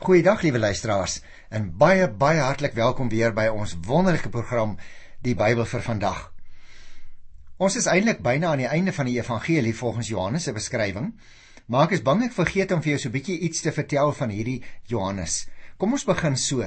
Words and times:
Goeiedag 0.00 0.40
liewe 0.40 0.58
luisteraars 0.58 1.18
en 1.52 1.66
baie 1.76 2.06
baie 2.08 2.38
hartlik 2.40 2.72
welkom 2.72 3.10
weer 3.12 3.34
by 3.36 3.50
ons 3.52 3.74
wonderlike 3.84 4.30
program 4.32 4.70
Die 5.20 5.34
Bybel 5.36 5.66
vir 5.68 5.82
vandag. 5.84 6.22
Ons 7.60 7.76
is 7.76 7.88
eintlik 7.92 8.22
byna 8.24 8.54
aan 8.54 8.62
die 8.62 8.70
einde 8.70 8.94
van 8.96 9.10
die 9.10 9.18
evangelie 9.18 9.74
volgens 9.76 10.08
Johannes 10.08 10.46
se 10.48 10.54
beskrywing, 10.56 11.10
maar 11.68 11.90
ek 11.90 11.98
is 11.98 12.04
bang 12.06 12.24
ek 12.24 12.32
vergeet 12.32 12.72
om 12.72 12.80
vir 12.80 12.94
jou 12.94 13.02
so 13.02 13.08
'n 13.10 13.16
bietjie 13.18 13.38
iets 13.44 13.60
te 13.60 13.74
vertel 13.76 14.14
van 14.22 14.32
hierdie 14.32 14.62
Johannes. 14.88 15.46
Kom 15.76 15.92
ons 15.92 16.08
begin 16.08 16.36
so. 16.36 16.64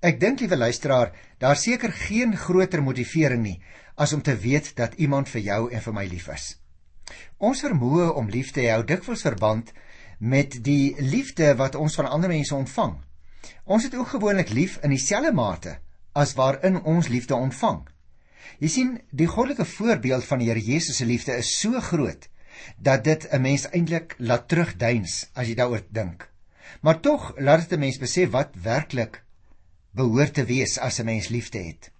Ek 0.00 0.20
dink 0.20 0.38
liewe 0.38 0.56
luisteraar, 0.56 1.10
daar 1.40 1.56
seker 1.56 1.90
geen 1.90 2.36
groter 2.36 2.82
motivering 2.82 3.42
nie 3.42 3.60
as 3.96 4.12
om 4.12 4.22
te 4.22 4.36
weet 4.36 4.76
dat 4.76 4.94
iemand 4.94 5.28
vir 5.28 5.40
jou 5.40 5.72
en 5.72 5.80
vir 5.80 5.92
my 5.92 6.06
lief 6.06 6.28
is. 6.28 6.54
Ons 7.38 7.66
vermoë 7.66 8.14
om 8.14 8.30
lief 8.30 8.52
te 8.52 8.70
hou 8.70 8.84
dikwels 8.84 9.26
verband 9.26 9.74
met 10.18 10.64
die 10.64 10.94
liefde 10.98 11.54
wat 11.56 11.74
ons 11.74 11.94
van 11.94 12.06
ander 12.06 12.28
mense 12.28 12.54
ontvang. 12.54 12.94
Ons 13.64 13.84
het 13.84 13.94
ook 13.94 14.08
gewoonlik 14.08 14.50
lief 14.50 14.78
in 14.82 14.90
dieselfde 14.90 15.32
mate 15.32 15.78
as 16.12 16.34
waarin 16.34 16.82
ons 16.82 17.08
liefde 17.08 17.34
ontvang. 17.34 17.82
Jy 18.60 18.68
sien, 18.68 18.90
die 19.10 19.26
goddelike 19.26 19.64
voorbeeld 19.64 20.24
van 20.24 20.38
die 20.38 20.48
Here 20.50 20.60
Jesus 20.60 21.00
se 21.00 21.06
liefde 21.08 21.36
is 21.40 21.50
so 21.60 21.80
groot 21.80 22.28
dat 22.78 23.04
dit 23.04 23.26
'n 23.32 23.40
mens 23.42 23.66
eintlik 23.70 24.14
laat 24.18 24.48
terugduins 24.48 25.30
as 25.34 25.48
jy 25.48 25.54
daaroor 25.54 25.82
dink. 25.90 26.28
Maar 26.80 27.00
tog 27.00 27.32
laat 27.38 27.60
dit 27.60 27.72
'n 27.72 27.80
mens 27.80 27.98
besef 27.98 28.30
wat 28.30 28.54
werklik 28.54 29.24
behoort 29.90 30.34
te 30.34 30.44
wees 30.44 30.78
as 30.78 31.00
'n 31.00 31.04
mens 31.04 31.28
liefde 31.28 31.58
het. 31.58 31.90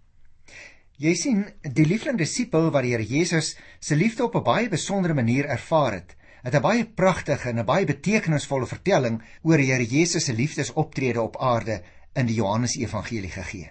Jy 0.97 1.15
sien, 1.15 1.47
die 1.63 1.87
lieflike 1.87 2.17
disipel 2.17 2.71
wat 2.71 2.83
die 2.83 2.93
Here 2.93 3.07
Jesus 3.07 3.57
se 3.81 3.97
liefde 3.97 4.25
op 4.25 4.35
'n 4.37 4.43
baie 4.43 4.69
besondere 4.69 5.15
manier 5.15 5.45
ervaar 5.45 5.93
het, 5.93 6.17
het 6.45 6.55
'n 6.55 6.61
baie 6.61 6.85
pragtige 6.85 7.49
en 7.49 7.59
'n 7.59 7.65
baie 7.65 7.87
betekenisvolle 7.87 8.67
vertelling 8.67 9.23
oor 9.43 9.57
die 9.57 9.73
Here 9.73 9.85
Jesus 9.85 10.25
se 10.25 10.33
liefdesoptrede 10.33 11.21
op 11.21 11.41
aarde 11.41 11.83
in 12.15 12.27
die 12.27 12.35
Johannes 12.35 12.77
Evangelie 12.77 13.31
gegee. 13.31 13.71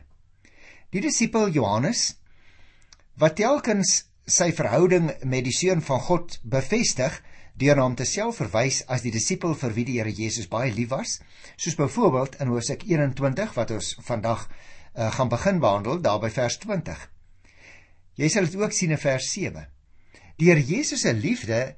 Die 0.90 1.02
disipel 1.02 1.50
Johannes 1.50 2.16
wat 3.18 3.36
telkens 3.36 4.06
sy 4.26 4.52
verhouding 4.52 5.12
met 5.24 5.44
die 5.44 5.54
seun 5.54 5.82
van 5.82 6.00
God 6.00 6.40
bevestig 6.44 7.22
deur 7.54 7.78
hom 7.78 7.96
te 7.96 8.06
self 8.06 8.40
verwys 8.42 8.82
as 8.88 9.02
die 9.02 9.12
disipel 9.12 9.54
vir 9.56 9.74
wie 9.74 9.86
die 9.86 9.98
Here 10.00 10.12
Jesus 10.12 10.48
baie 10.48 10.72
lief 10.74 10.90
was, 10.90 11.20
soos 11.56 11.76
byvoorbeeld 11.76 12.40
in 12.42 12.48
Hosea 12.48 12.78
21 12.82 13.54
wat 13.54 13.72
ons 13.72 13.96
vandag 14.02 14.48
uh, 14.48 15.12
gaan 15.12 15.30
begin 15.30 15.60
behandel 15.60 16.02
daar 16.02 16.20
by 16.20 16.30
vers 16.30 16.58
20. 16.58 17.10
Jy 18.16 18.30
sal 18.30 18.46
dit 18.46 18.56
ook 18.56 18.74
sien 18.74 18.92
in 18.92 18.98
vers 18.98 19.32
7. 19.32 19.68
Die 20.38 20.50
Here 20.50 20.64
Jesus 20.66 21.02
se 21.02 21.14
liefde 21.14 21.76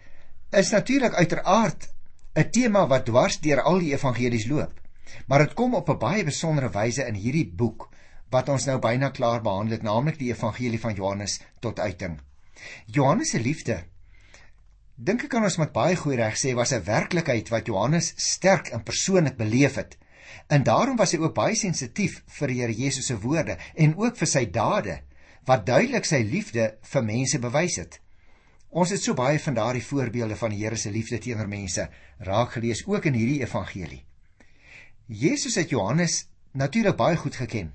is 0.51 0.71
natuurlik 0.71 1.13
uiteraard 1.13 1.89
'n 2.35 2.49
tema 2.51 2.87
wat 2.87 3.05
dwars 3.05 3.39
deur 3.39 3.61
al 3.61 3.79
die 3.79 3.93
evangelies 3.93 4.45
loop. 4.45 4.81
Maar 5.27 5.39
dit 5.39 5.53
kom 5.53 5.75
op 5.75 5.89
'n 5.89 5.97
baie 5.97 6.23
besondere 6.23 6.69
wyse 6.69 7.05
in 7.05 7.15
hierdie 7.15 7.47
boek 7.47 7.89
wat 8.29 8.49
ons 8.49 8.65
nou 8.65 8.79
byna 8.79 9.09
klaar 9.09 9.41
behandel 9.41 9.77
het, 9.77 9.83
naamlik 9.83 10.17
die 10.19 10.31
evangelie 10.33 10.79
van 10.79 10.93
Johannes 10.93 11.39
tot 11.59 11.79
uiting. 11.79 12.19
Johannes 12.85 13.29
se 13.29 13.39
liefde 13.39 13.83
dink 14.95 15.23
ek 15.23 15.29
kan 15.29 15.43
ons 15.43 15.57
met 15.59 15.73
baie 15.75 15.95
goeie 15.95 16.17
reg 16.17 16.37
sê 16.39 16.53
was 16.55 16.71
'n 16.73 16.83
werklikheid 16.83 17.49
wat 17.49 17.67
Johannes 17.67 18.13
sterk 18.15 18.67
en 18.67 18.83
persoonlik 18.83 19.37
beleef 19.37 19.75
het. 19.75 19.97
En 20.47 20.63
daarom 20.63 20.95
was 20.95 21.11
hy 21.11 21.17
ook 21.17 21.33
baie 21.33 21.55
sensitief 21.55 22.23
vir 22.27 22.47
die 22.47 22.61
Here 22.61 22.73
Jesus 22.73 23.05
se 23.05 23.19
woorde 23.19 23.57
en 23.75 23.97
ook 23.97 24.17
vir 24.17 24.27
sy 24.27 24.45
dade 24.45 25.01
wat 25.45 25.65
duidelik 25.65 26.05
sy 26.05 26.23
liefde 26.23 26.77
vir 26.81 27.03
mense 27.03 27.39
bewys 27.39 27.75
het. 27.75 27.99
Ons 28.75 28.91
het 28.91 28.99
so 28.99 29.15
baie 29.15 29.39
van 29.39 29.55
daardie 29.55 29.83
voorbeelde 29.87 30.35
van 30.35 30.51
die 30.51 30.59
Here 30.59 30.75
se 30.75 30.91
liefde 30.91 31.17
teenoor 31.23 31.47
mense 31.47 31.85
raak 32.27 32.57
gelees 32.57 32.81
ook 32.85 33.05
in 33.07 33.15
hierdie 33.15 33.39
evangelie. 33.39 34.01
Jesus 35.07 35.55
het 35.55 35.71
Johannes 35.71 36.25
natuurlik 36.51 36.97
baie 36.99 37.15
goed 37.15 37.37
geken 37.39 37.71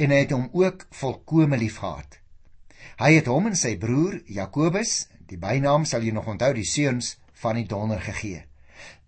en 0.00 0.14
hy 0.14 0.22
het 0.22 0.32
hom 0.32 0.48
ook 0.56 0.86
volkome 1.00 1.58
liefgehad. 1.60 2.16
Hy 2.96 3.10
het 3.18 3.28
hom 3.28 3.50
en 3.50 3.56
sy 3.60 3.74
broer 3.76 4.22
Jakobus, 4.24 5.06
die 5.28 5.36
bynaam 5.36 5.84
sal 5.84 6.04
jy 6.04 6.14
nog 6.16 6.28
onthou, 6.32 6.52
die 6.56 6.64
seuns 6.64 7.18
van 7.42 7.60
die 7.60 7.68
donder 7.68 8.00
gegee. 8.00 8.46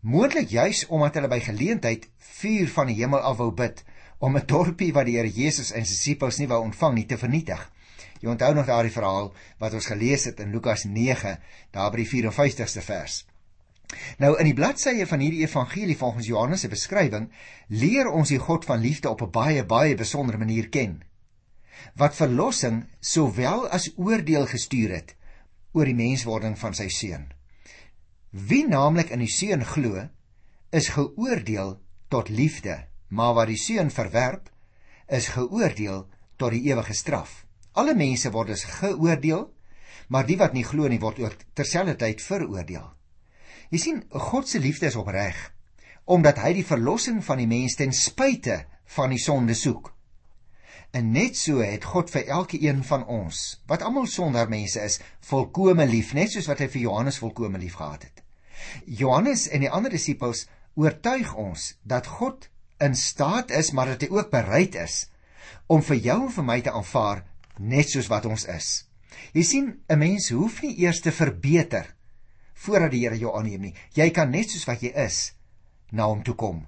Moontlik 0.01 0.53
juis 0.53 0.85
omdat 0.93 1.17
hulle 1.17 1.33
by 1.33 1.41
geleentheid 1.41 2.05
vuur 2.37 2.69
van 2.77 2.93
die 2.93 2.99
hemel 3.01 3.25
af 3.25 3.41
wou 3.41 3.49
bid 3.57 3.81
om 4.19 4.37
'n 4.37 4.47
dorpie 4.47 4.93
wat 4.93 5.07
die 5.07 5.17
Here 5.17 5.31
Jesus 5.31 5.73
en 5.73 5.85
sy 5.87 5.93
disippels 5.93 6.39
nie 6.39 6.49
wou 6.49 6.61
ontvang 6.63 6.95
nie 6.95 7.07
te 7.07 7.19
vernietig. 7.19 7.71
Jy 8.21 8.29
onthou 8.29 8.55
nog 8.55 8.67
daardie 8.67 8.93
verhaal 8.93 9.35
wat 9.59 9.75
ons 9.75 9.87
gelees 9.87 10.25
het 10.25 10.41
in 10.41 10.51
Lukas 10.51 10.85
9, 10.85 11.39
daar 11.71 11.91
by 11.91 11.97
die 11.97 12.11
54ste 12.11 12.83
vers. 12.83 13.27
Nou 14.19 14.35
in 14.39 14.45
die 14.45 14.55
bladsye 14.55 15.07
van 15.07 15.21
hierdie 15.21 15.45
evangelie 15.47 15.97
volgens 15.97 16.27
Johannes 16.27 16.61
se 16.61 16.69
beskrywing 16.69 17.31
leer 17.69 18.11
ons 18.11 18.29
die 18.29 18.39
God 18.39 18.65
van 18.65 18.81
liefde 18.81 19.09
op 19.11 19.23
'n 19.23 19.31
baie 19.31 19.65
baie 19.65 19.95
besondere 19.95 20.39
manier 20.39 20.69
ken. 20.69 21.03
Wat 21.95 22.15
verlossing 22.15 22.85
sowel 23.01 23.69
as 23.69 23.93
oordeel 23.97 24.47
gestuur 24.47 24.91
het 24.95 25.15
oor 25.73 25.85
die 25.85 25.95
menswording 25.95 26.59
van 26.59 26.75
sy 26.75 26.89
seun. 26.89 27.33
Wie 28.31 28.67
naamlik 28.69 29.11
in 29.11 29.19
die 29.19 29.31
seun 29.31 29.65
glo, 29.65 30.09
is 30.71 30.89
geoordeel 30.89 31.81
tot 32.09 32.29
liefde, 32.29 32.88
maar 33.09 33.35
wat 33.39 33.51
die 33.51 33.61
seun 33.61 33.91
verwerp, 33.91 34.51
is 35.09 35.31
geoordeel 35.35 36.07
tot 36.37 36.53
die 36.55 36.65
ewige 36.69 36.95
straf. 36.95 37.45
Alle 37.73 37.95
mense 37.97 38.31
word 38.35 38.53
dus 38.53 38.65
geoordeel, 38.79 39.49
maar 40.09 40.27
die 40.27 40.39
wat 40.41 40.55
nie 40.57 40.65
glo 40.65 40.89
nie 40.89 41.01
word 41.01 41.21
ook 41.23 41.37
terselfdertyd 41.57 42.23
veroordeel. 42.25 42.87
Jy 43.69 43.81
sien, 43.81 44.03
God 44.09 44.49
se 44.49 44.61
liefde 44.61 44.89
is 44.89 44.97
opreg, 44.97 45.37
omdat 46.09 46.41
hy 46.41 46.55
die 46.57 46.67
verlossing 46.67 47.21
van 47.25 47.41
die 47.41 47.49
mens 47.49 47.77
ten 47.77 47.93
spyte 47.93 48.63
van 48.97 49.13
die 49.13 49.21
sonde 49.21 49.57
soek. 49.57 49.93
En 50.97 51.11
net 51.13 51.37
so 51.37 51.61
het 51.61 51.85
God 51.85 52.09
vir 52.09 52.31
elkeen 52.33 52.81
van 52.89 53.05
ons, 53.13 53.59
wat 53.69 53.85
almal 53.85 54.09
sonder 54.09 54.49
mense 54.49 54.81
is, 54.81 54.97
volkome 55.29 55.85
lief, 55.87 56.15
net 56.17 56.33
soos 56.33 56.49
wat 56.49 56.63
hy 56.65 56.71
vir 56.73 56.87
Johannes 56.87 57.21
volkome 57.21 57.61
lief 57.61 57.77
gehad 57.77 58.07
het. 58.09 58.23
Johannes 58.87 59.47
en 59.53 59.67
die 59.67 59.71
ander 59.71 59.93
disippels 59.93 60.47
oortuig 60.81 61.35
ons 61.37 61.75
dat 61.85 62.09
God 62.19 62.49
in 62.81 62.95
staat 62.95 63.51
is, 63.51 63.73
maar 63.73 63.87
dat 63.95 64.03
hy 64.05 64.09
ook 64.15 64.31
bereid 64.31 64.75
is 64.79 65.07
om 65.69 65.83
vir 65.85 65.99
jou 66.01 66.19
en 66.27 66.33
vir 66.33 66.47
my 66.47 66.61
te 66.65 66.73
aanvaar 66.73 67.25
net 67.59 67.91
soos 67.91 68.09
wat 68.09 68.27
ons 68.29 68.47
is. 68.49 68.69
Jy 69.35 69.43
sien, 69.43 69.67
'n 69.89 69.99
mens 69.99 70.31
hoef 70.31 70.63
nie 70.63 70.79
eers 70.81 71.01
te 71.01 71.13
verbeter 71.13 71.95
voordat 72.55 72.91
die 72.91 73.03
Here 73.05 73.19
jou 73.19 73.37
aanneem 73.37 73.61
nie. 73.61 73.75
Jy 73.95 74.11
kan 74.11 74.31
net 74.31 74.51
soos 74.51 74.67
wat 74.67 74.83
jy 74.83 74.93
is 74.95 75.33
na 75.91 76.07
hom 76.07 76.23
toe 76.23 76.35
kom 76.35 76.67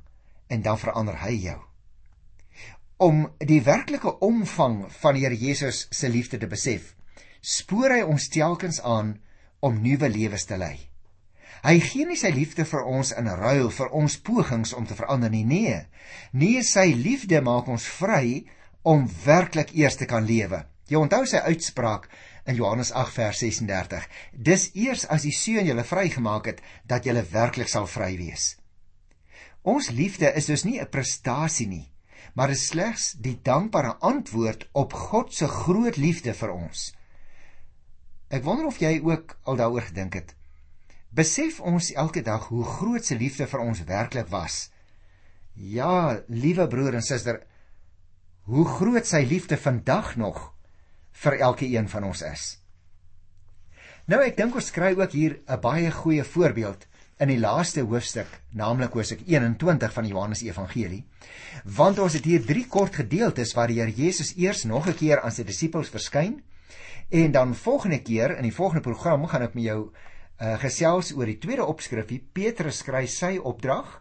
en 0.48 0.62
dan 0.62 0.78
verander 0.78 1.16
hy 1.22 1.34
jou. 1.46 1.58
Om 2.96 3.32
die 3.38 3.62
werklike 3.62 4.18
omvang 4.20 4.92
van 5.00 5.14
die 5.14 5.24
Here 5.24 5.36
Jesus 5.36 5.86
se 5.90 6.08
liefde 6.08 6.38
te 6.38 6.46
besef, 6.46 6.94
spoor 7.40 7.90
hy 7.90 8.02
ons 8.02 8.28
telkens 8.28 8.80
aan 8.80 9.20
om 9.60 9.82
nuwe 9.82 10.08
lewens 10.08 10.44
te 10.44 10.56
lei. 10.56 10.89
Hy 11.60 11.76
gee 11.84 12.06
nie 12.08 12.16
sy 12.16 12.30
liefde 12.32 12.64
vir 12.64 12.86
ons 12.88 13.12
in 13.12 13.28
ruil 13.28 13.68
vir 13.74 13.90
ons 13.96 14.16
pogings 14.24 14.72
om 14.72 14.86
te 14.88 14.96
verander 14.96 15.30
nie. 15.30 15.44
Nee. 15.44 15.80
Nee, 16.32 16.62
sy 16.64 16.92
liefde 16.96 17.42
maak 17.44 17.68
ons 17.68 17.84
vry 18.00 18.46
om 18.82 19.04
werklik 19.24 19.74
eers 19.76 19.98
te 20.00 20.08
kan 20.08 20.24
lewe. 20.24 20.64
Jy 20.88 20.98
onthou 20.98 21.26
sy 21.28 21.42
uitspraak 21.44 22.08
in 22.48 22.56
Johannes 22.56 22.90
8 22.96 23.14
vers 23.14 23.42
36. 23.44 24.08
Dis 24.32 24.70
eers 24.74 25.04
as 25.06 25.26
die 25.28 25.34
Seun 25.36 25.68
julle 25.68 25.84
vrygemaak 25.84 26.48
het 26.50 26.64
dat 26.88 27.04
julle 27.06 27.22
werklik 27.28 27.68
sal 27.68 27.86
vry 27.86 28.14
wees. 28.18 28.56
Ons 29.62 29.90
liefde 29.92 30.32
is 30.32 30.48
dus 30.48 30.64
nie 30.64 30.80
'n 30.80 30.88
prestasie 30.88 31.68
nie, 31.68 31.92
maar 32.34 32.50
is 32.50 32.66
slegs 32.68 33.12
die 33.12 33.38
dankbare 33.42 33.96
antwoord 34.00 34.68
op 34.72 34.92
God 34.92 35.34
se 35.34 35.46
groot 35.46 35.96
liefde 35.96 36.34
vir 36.34 36.52
ons. 36.52 36.94
Ek 38.30 38.44
wonder 38.44 38.66
of 38.66 38.78
jy 38.78 39.00
ook 39.02 39.38
al 39.44 39.56
daaroor 39.56 39.82
gedink 39.82 40.14
het. 40.14 40.34
Besef 41.10 41.58
ons 41.66 41.90
elke 41.98 42.22
dag 42.22 42.44
hoe 42.52 42.64
groot 42.64 43.04
se 43.04 43.16
liefde 43.18 43.46
vir 43.50 43.62
ons 43.64 43.82
werklik 43.86 44.28
was? 44.30 44.68
Ja, 45.58 46.22
liewe 46.30 46.68
broer 46.70 46.94
en 46.94 47.02
suster, 47.02 47.40
hoe 48.46 48.64
groot 48.78 49.06
sy 49.06 49.24
liefde 49.26 49.58
vandag 49.58 50.14
nog 50.16 50.52
vir 51.24 51.40
elke 51.42 51.66
een 51.66 51.88
van 51.90 52.06
ons 52.06 52.22
is. 52.22 52.44
Nou 54.06 54.20
ek 54.22 54.38
dink 54.38 54.54
ons 54.54 54.70
kry 54.70 54.92
ook 54.94 55.10
hier 55.10 55.40
'n 55.46 55.60
baie 55.60 55.90
goeie 55.90 56.24
voorbeeld 56.24 56.86
in 57.18 57.28
die 57.28 57.38
laaste 57.38 57.82
hoofstuk, 57.82 58.28
naamlik 58.54 58.92
Hosea 58.92 59.18
21 59.26 59.92
van 59.92 60.06
Johannes 60.06 60.42
Evangelie, 60.42 61.04
want 61.64 61.98
ons 61.98 62.12
het 62.12 62.24
hier 62.24 62.46
drie 62.46 62.66
kort 62.66 62.94
gedeeltes 62.94 63.52
waar 63.54 63.68
die 63.68 63.80
Here 63.80 63.92
Jesus 63.92 64.36
eers 64.36 64.64
nog 64.64 64.86
'n 64.86 64.94
keer 64.94 65.20
aan 65.20 65.32
sy 65.32 65.42
disippels 65.42 65.90
verskyn 65.90 66.42
en 67.10 67.32
dan 67.32 67.54
volgende 67.54 67.98
keer 67.98 68.36
in 68.36 68.42
die 68.42 68.54
volgende 68.54 68.82
program 68.82 69.26
gaan 69.26 69.42
ek 69.42 69.54
met 69.54 69.64
jou 69.64 69.90
uh, 70.40 70.56
gesels 70.60 71.12
oor 71.16 71.28
die 71.28 71.38
tweede 71.38 71.66
opskrifie 71.68 72.20
Petrus 72.32 72.80
skryf 72.82 73.12
sy 73.12 73.36
opdrag 73.38 74.00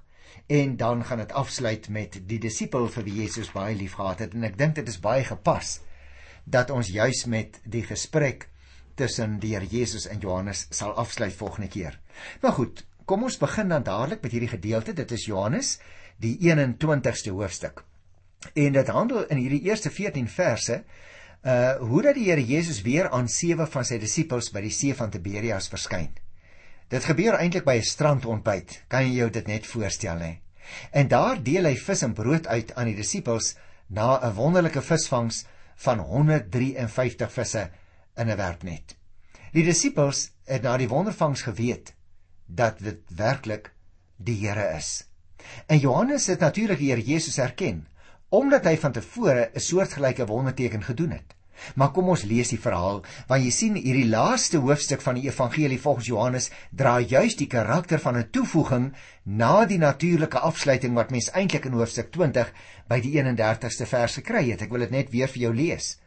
en 0.50 0.77
dan 0.77 1.03
gaan 1.06 1.21
dit 1.21 1.33
afsluit 1.38 1.89
met 1.94 2.15
die 2.30 2.39
disipel 2.41 2.88
vir 2.89 3.06
wie 3.06 3.18
Jesus 3.24 3.51
baie 3.53 3.75
liefgehad 3.77 4.24
het 4.25 4.33
en 4.33 4.47
ek 4.47 4.57
dink 4.57 4.80
dit 4.80 4.88
is 4.89 5.01
baie 5.03 5.24
gepas 5.27 5.80
dat 6.50 6.71
ons 6.74 6.89
juis 6.89 7.25
met 7.30 7.59
die 7.65 7.83
gesprek 7.86 8.47
tussen 9.00 9.38
die 9.39 9.53
Here 9.56 9.68
Jesus 9.69 10.07
en 10.09 10.19
Johannes 10.19 10.65
sal 10.75 10.95
afsluit 11.00 11.36
volgende 11.36 11.69
keer. 11.71 12.00
Maar 12.41 12.56
goed, 12.57 12.83
kom 13.06 13.24
ons 13.24 13.38
begin 13.39 13.69
dan 13.71 13.83
dadelik 13.83 14.21
met 14.21 14.33
hierdie 14.36 14.51
gedeelte. 14.51 14.94
Dit 14.94 15.12
is 15.15 15.27
Johannes, 15.30 15.77
die 16.19 16.36
21ste 16.41 17.31
hoofstuk. 17.31 17.83
En 18.53 18.75
dit 18.75 18.88
handel 18.88 19.27
in 19.31 19.39
hierdie 19.39 19.63
eerste 19.69 19.91
14 19.91 20.27
verse 20.27 20.83
uh 21.39 21.77
hoe 21.80 22.01
dat 22.03 22.18
die 22.19 22.25
Here 22.27 22.44
Jesus 22.44 22.81
weer 22.83 23.07
aan 23.15 23.30
sewe 23.31 23.68
van 23.71 23.86
sy 23.88 23.95
disippels 24.00 24.50
by 24.51 24.65
die 24.65 24.74
see 24.75 24.95
van 24.95 25.12
Tiberias 25.13 25.69
verskyn. 25.71 26.09
Dit 26.89 27.06
gebeur 27.06 27.36
eintlik 27.38 27.68
by 27.68 27.75
'n 27.77 27.86
strandontbyt. 27.86 28.83
Kan 28.89 29.06
jy 29.06 29.19
jou 29.21 29.30
dit 29.30 29.47
net 29.47 29.65
voorstel 29.65 30.19
hè? 30.19 30.39
En 30.91 31.07
daar 31.07 31.44
deel 31.44 31.65
hy 31.65 31.75
vis 31.77 32.01
en 32.01 32.13
brood 32.13 32.47
uit 32.47 32.74
aan 32.75 32.89
die 32.89 32.95
disippels 32.95 33.56
na 33.88 34.18
'n 34.18 34.33
wonderlike 34.33 34.81
visvangs 34.81 35.45
van 35.75 36.00
153 36.00 37.31
visse 37.31 37.69
in 38.15 38.30
'n 38.30 38.38
werpnet. 38.38 38.95
Die 39.53 39.63
disippels 39.63 40.31
het 40.45 40.62
na 40.62 40.77
die 40.77 40.89
wondervangs 40.89 41.41
geweet 41.41 41.94
dat 42.45 42.80
dit 42.80 43.00
werklik 43.15 43.74
die 44.18 44.47
Here 44.47 44.77
is. 44.77 45.06
En 45.68 45.77
Johannes 45.77 46.27
het 46.27 46.39
natuurlik 46.39 46.77
die 46.77 46.89
Here 46.89 47.01
Jesus 47.01 47.38
erken 47.38 47.88
omdat 48.30 48.63
hy 48.63 48.77
van 48.77 48.91
tevore 48.91 49.51
'n 49.53 49.59
soortgelyke 49.59 50.25
wonderteken 50.25 50.83
gedoen 50.83 51.12
het. 51.12 51.36
Maar 51.75 51.91
kom 51.95 52.09
ons 52.13 52.25
lees 52.27 52.51
die 52.53 52.61
verhaal, 52.61 53.01
want 53.27 53.44
jy 53.44 53.51
sien 53.53 53.77
hierdie 53.79 54.07
laaste 54.09 54.61
hoofstuk 54.63 55.01
van 55.06 55.19
die 55.19 55.27
evangelie 55.27 55.79
volgens 55.79 56.09
Johannes 56.09 56.50
dra 56.71 57.00
juis 57.00 57.35
die 57.39 57.47
karakter 57.47 58.00
van 58.00 58.17
'n 58.17 58.29
toevoeging 58.31 58.91
na 59.25 59.65
die 59.65 59.77
natuurlike 59.77 60.39
afsluiting 60.39 60.95
wat 60.95 61.11
mens 61.11 61.31
eintlik 61.31 61.65
in 61.65 61.77
hoofstuk 61.77 62.11
20 62.11 62.53
by 62.89 63.00
die 63.00 63.13
31ste 63.21 63.85
vers 63.85 64.15
gekry 64.15 64.50
het. 64.51 64.61
Ek 64.61 64.71
wil 64.71 64.79
dit 64.79 64.91
net 64.91 65.11
weer 65.11 65.27
vir 65.27 65.41
jou 65.41 65.53
lees. 65.53 65.97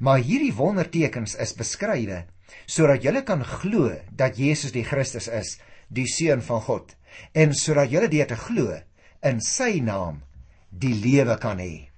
Maar 0.00 0.18
hierdie 0.18 0.54
wondertekens 0.54 1.34
is 1.34 1.54
beskrywe 1.54 2.24
sodat 2.66 3.02
julle 3.02 3.22
kan 3.24 3.42
glo 3.44 3.92
dat 4.10 4.38
Jesus 4.38 4.72
die 4.72 4.84
Christus 4.84 5.28
is, 5.28 5.58
die 5.88 6.06
seun 6.06 6.42
van 6.42 6.60
God, 6.60 6.94
en 7.34 7.54
sodat 7.54 7.90
julle 7.90 8.08
deur 8.08 8.26
te 8.26 8.36
glo 8.36 8.78
in 9.22 9.40
sy 9.40 9.80
naam 9.80 10.22
die 10.70 10.94
lewe 10.94 11.36
kan 11.40 11.58
hê. 11.58 11.88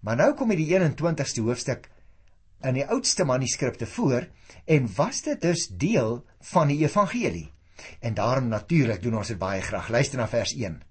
Maar 0.00 0.16
nou 0.20 0.32
kom 0.38 0.52
die 0.54 0.68
21ste 0.70 1.42
hoofstuk 1.42 1.88
in 2.66 2.80
die 2.80 2.86
oudste 2.86 3.24
manuskripte 3.24 3.86
voor 3.86 4.26
en 4.64 4.88
was 4.96 5.22
dit 5.22 5.40
dus 5.40 5.68
deel 5.68 6.24
van 6.52 6.68
die 6.68 6.82
evangelie. 6.84 7.52
En 8.00 8.14
daarom 8.14 8.48
natuurlik 8.48 9.02
doen 9.02 9.16
ons 9.16 9.28
dit 9.28 9.38
baie 9.38 9.62
graag. 9.62 9.88
Luister 9.88 10.18
na 10.18 10.28
vers 10.28 10.54
1. 10.54 10.82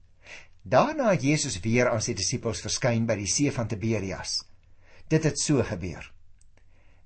Daarna 0.62 1.12
het 1.12 1.22
Jesus 1.22 1.60
weer 1.60 1.90
aan 1.90 2.02
sy 2.02 2.16
disippels 2.18 2.64
verskyn 2.66 3.06
by 3.06 3.18
die 3.20 3.30
see 3.30 3.52
van 3.54 3.68
Tiberias. 3.68 4.40
Dit 5.08 5.28
het 5.28 5.40
so 5.40 5.64
gebeur. 5.64 6.12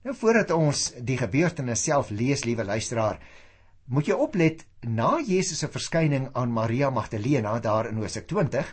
Nou 0.03 0.15
voordat 0.15 0.51
ons 0.55 0.93
die 1.03 1.17
gebeurtenis 1.19 1.83
self 1.83 2.09
lees, 2.09 2.45
liewe 2.47 2.63
luisteraar, 2.63 3.19
moet 3.91 4.07
jy 4.07 4.15
oplet 4.15 4.63
na 4.85 5.17
Jesus 5.19 5.59
se 5.59 5.67
verskyning 5.67 6.29
aan 6.37 6.53
Maria 6.55 6.89
Magdalena 6.89 7.57
daar 7.59 7.89
in 7.89 7.99
Hosea 7.99 8.23
20 8.23 8.69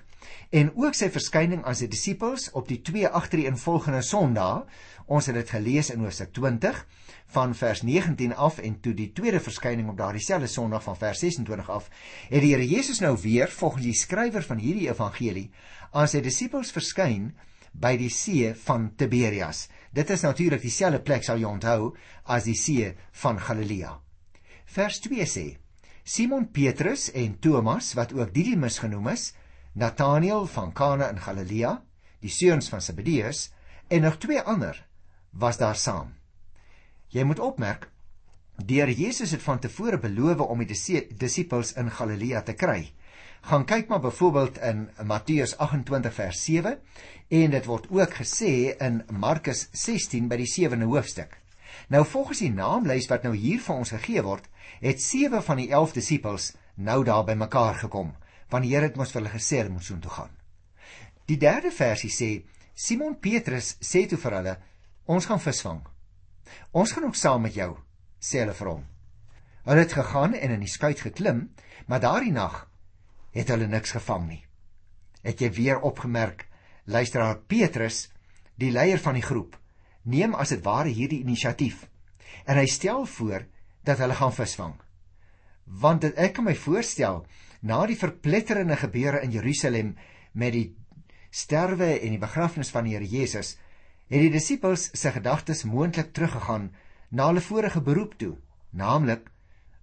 en 0.50 0.70
ook 0.74 0.94
sy 0.94 1.08
verskyning 1.12 1.64
aan 1.64 1.76
sy 1.78 1.88
disippels 1.90 2.50
op 2.58 2.68
die 2.68 2.80
twee 2.86 3.08
agtereenvolgende 3.08 4.02
Sondae. 4.02 4.64
Ons 5.06 5.28
het 5.30 5.36
dit 5.38 5.50
gelees 5.54 5.90
in 5.94 6.02
Hosea 6.02 6.26
20 6.34 6.80
van 7.34 7.54
vers 7.54 7.82
19 7.86 8.34
af 8.34 8.58
en 8.58 8.78
toe 8.82 8.94
die 8.94 9.12
tweede 9.14 9.40
verskyning 9.40 9.90
op 9.90 9.98
daardie 9.98 10.22
selfde 10.24 10.50
Sondag 10.50 10.82
van 10.82 10.96
vers 10.98 11.22
26 11.22 11.70
af, 11.70 11.90
het 12.30 12.42
die 12.42 12.52
Here 12.54 12.66
Jesus 12.66 13.00
nou 13.00 13.16
weer 13.22 13.50
volgens 13.50 13.84
die 13.84 13.94
skrywer 13.94 14.42
van 14.42 14.62
hierdie 14.62 14.88
evangelie 14.90 15.50
aan 15.92 16.08
sy 16.10 16.22
disippels 16.24 16.72
verskyn 16.74 17.30
by 17.76 17.94
die 18.00 18.10
see 18.12 18.54
van 18.66 18.90
Tiberias. 18.96 19.66
Dit 19.92 20.10
is 20.10 20.24
natuurlik 20.24 20.62
dieselfde 20.64 21.02
plek 21.04 21.24
sal 21.26 21.40
jy 21.40 21.48
onthou 21.48 21.94
as 22.24 22.46
die 22.48 22.56
see 22.56 22.90
van 23.22 23.38
Galilea. 23.40 23.96
Vers 24.66 25.00
2 25.04 25.26
sê: 25.28 25.46
Simon 26.04 26.48
Petrus 26.52 27.10
en 27.14 27.38
Thomas 27.40 27.92
wat 27.98 28.12
ook 28.16 28.32
Didimus 28.34 28.78
genoem 28.82 29.12
is, 29.14 29.32
Nathanael 29.76 30.46
van 30.46 30.70
Kana 30.72 31.10
in 31.12 31.18
Galilea, 31.20 31.82
die 32.24 32.30
seuns 32.32 32.70
van 32.72 32.80
Zebedeus 32.80 33.50
en 33.92 34.06
nog 34.06 34.16
twee 34.16 34.40
ander 34.40 34.78
was 35.36 35.58
daar 35.60 35.76
saam. 35.76 36.14
Jy 37.12 37.26
moet 37.28 37.42
opmerk, 37.44 37.90
Here 38.56 38.94
Jesus 38.94 39.34
het 39.36 39.42
van 39.44 39.60
tevore 39.60 39.98
beloof 40.00 40.40
om 40.40 40.64
die 40.64 41.04
disippels 41.20 41.74
in 41.76 41.90
Galilea 41.92 42.40
te 42.42 42.54
kry. 42.56 42.88
Gaan 43.44 43.68
kyk 43.68 43.92
maar 43.92 44.00
byvoorbeeld 44.00 44.58
in 44.64 44.88
Matteus 45.04 45.52
28 45.60 46.14
vers 46.14 46.44
7 46.44 46.78
en 47.28 47.50
dit 47.50 47.68
word 47.68 47.90
ook 47.92 48.16
gesê 48.24 48.72
in 48.80 49.02
Markus 49.12 49.68
16 49.72 50.28
by 50.28 50.40
die 50.40 50.48
7de 50.48 50.88
hoofstuk. 50.88 51.36
Nou 51.92 52.06
volgens 52.06 52.40
die 52.40 52.54
naamlys 52.54 53.12
wat 53.12 53.28
nou 53.28 53.36
hier 53.36 53.60
vir 53.60 53.76
ons 53.76 53.92
gegee 53.92 54.24
word, 54.24 54.48
het 54.80 55.02
7 55.04 55.44
van 55.44 55.60
die 55.60 55.68
11 55.68 55.98
disippels 56.00 56.54
nou 56.74 57.02
daar 57.04 57.28
by 57.28 57.36
mekaar 57.36 57.76
gekom 57.84 58.16
want 58.50 58.64
die 58.64 58.74
Here 58.74 58.88
het 58.88 58.96
mos 58.96 59.12
vir 59.12 59.22
hulle 59.22 59.34
gesê 59.34 59.60
hulle 59.60 59.74
moet 59.74 59.86
soontoe 59.86 60.12
gaan. 60.12 60.32
Die 61.26 61.38
derde 61.42 61.72
versie 61.74 62.10
sê 62.12 62.30
Simon 62.74 63.16
Petrus 63.20 63.74
sê 63.80 64.06
toe 64.08 64.18
vir 64.20 64.38
hulle 64.38 64.56
ons 65.06 65.26
gaan 65.26 65.42
visvang. 65.42 65.82
Ons 66.72 66.92
gaan 66.92 67.08
ook 67.08 67.18
saam 67.18 67.42
met 67.42 67.56
jou, 67.56 67.72
sê 68.20 68.42
hulle 68.44 68.54
vir 68.54 68.70
hom. 68.70 68.84
Hulle 69.66 69.82
het 69.82 69.96
gegaan 69.98 70.34
en 70.38 70.54
in 70.54 70.62
die 70.62 70.70
skuit 70.70 71.00
geklim, 71.02 71.48
maar 71.86 72.02
daardie 72.02 72.34
nag 72.34 72.66
het 73.34 73.50
hulle 73.50 73.66
niks 73.66 73.96
gevang 73.96 74.28
nie. 74.28 74.42
Het 75.26 75.42
jy 75.42 75.50
weer 75.56 75.82
opgemerk, 75.82 76.46
luisteraar 76.86 77.40
Petrus, 77.50 78.06
die 78.54 78.70
leier 78.70 79.02
van 79.02 79.18
die 79.18 79.26
groep, 79.26 79.56
neem 80.06 80.34
as 80.38 80.54
dit 80.54 80.62
ware 80.64 80.92
hierdie 80.94 81.24
inisiatief 81.24 81.86
en 82.46 82.60
hy 82.60 82.66
stel 82.70 83.06
voor 83.10 83.46
dat 83.86 83.98
hulle 83.98 84.14
gaan 84.14 84.34
visvang. 84.34 84.74
Want 85.66 86.06
ek 86.14 86.36
kan 86.36 86.46
my 86.46 86.54
voorstel 86.54 87.24
na 87.66 87.82
die 87.88 87.98
verpletterende 87.98 88.76
gebeure 88.78 89.22
in 89.26 89.32
Jerusalem 89.34 89.94
met 90.32 90.54
die 90.54 90.66
sterwe 91.34 91.96
en 91.98 92.14
die 92.14 92.22
begrafnis 92.22 92.70
van 92.70 92.86
die 92.86 92.94
Here 92.94 93.08
Jesus, 93.10 93.56
het 94.06 94.22
die 94.22 94.30
disippels 94.30 94.90
se 94.94 95.10
gedagtes 95.12 95.64
moontlik 95.66 96.12
teruggegaan 96.14 96.70
na 97.10 97.26
hulle 97.30 97.42
vorige 97.42 97.82
beroep 97.82 98.14
toe, 98.20 98.36
naamlik 98.70 99.26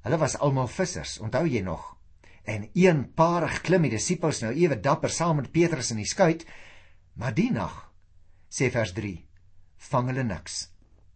hulle 0.04 0.20
was 0.20 0.38
almal 0.40 0.68
vissers, 0.72 1.18
onthou 1.24 1.44
jy 1.48 1.64
nog? 1.64 1.84
En 2.44 2.68
eenparig 2.76 3.62
klim 3.64 3.86
die 3.88 3.94
disippels 3.96 4.42
nou 4.44 4.52
ewe 4.52 4.80
dapper 4.80 5.12
saam 5.12 5.40
met 5.40 5.52
Petrus 5.52 5.92
in 5.96 6.02
die 6.02 6.08
skuit, 6.08 6.44
maar 7.20 7.36
die 7.36 7.52
nag, 7.52 7.76
sê 8.52 8.72
vers 8.72 8.92
3, 8.96 9.14
vang 9.92 10.10
hulle 10.12 10.26
niks. 10.28 10.66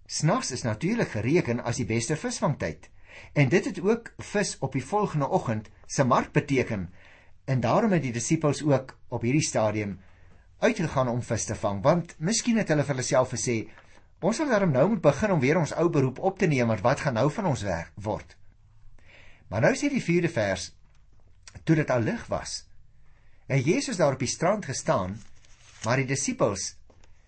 Snags 0.08 0.54
is 0.56 0.63
natuurlik 0.63 1.12
gereken 1.16 1.60
as 1.60 1.81
die 1.81 1.88
beste 1.88 2.16
visvangtyd. 2.16 2.88
En 3.36 3.50
dit 3.52 3.66
het 3.66 3.80
ook 3.84 4.13
vis 4.31 4.56
op 4.63 4.78
die 4.78 4.84
volgende 4.84 5.28
oggend 5.28 5.68
se 5.88 6.04
mark 6.04 6.31
beteken. 6.36 6.89
En 7.45 7.60
daarom 7.63 7.92
het 7.95 8.04
die 8.04 8.12
disippels 8.12 8.63
ook 8.63 8.98
op 9.07 9.22
hierdie 9.24 9.45
stadium 9.45 9.98
uitgegaan 10.60 11.08
om 11.08 11.22
vis 11.22 11.46
te 11.46 11.56
vang, 11.56 11.82
want 11.84 12.15
miskien 12.17 12.58
het 12.58 12.72
hulle 12.74 12.84
vir 12.84 12.96
hulle 12.96 13.06
self 13.06 13.34
gesê, 13.36 13.58
ons 14.20 14.39
sal 14.39 14.50
daarom 14.50 14.74
nou 14.74 14.88
moet 14.89 15.03
begin 15.03 15.36
om 15.36 15.44
weer 15.44 15.60
ons 15.60 15.74
ou 15.77 15.88
beroep 15.94 16.20
op 16.20 16.39
te 16.41 16.50
neem, 16.50 16.67
want 16.67 16.82
wat 16.86 17.06
gaan 17.06 17.17
nou 17.20 17.29
van 17.32 17.51
ons 17.53 17.63
werk 17.63 17.91
word? 17.96 18.34
Maar 19.48 19.67
nou 19.67 19.74
sê 19.77 19.91
die 19.94 20.03
4de 20.03 20.32
vers, 20.34 20.72
toe 21.63 21.77
dit 21.77 21.94
al 21.94 22.03
lig 22.03 22.25
was, 22.32 22.63
het 23.48 23.63
Jesus 23.65 24.01
daar 24.01 24.17
op 24.17 24.24
die 24.25 24.32
strand 24.32 24.65
gestaan, 24.65 25.15
maar 25.86 26.01
die 26.01 26.10
disippels 26.10 26.74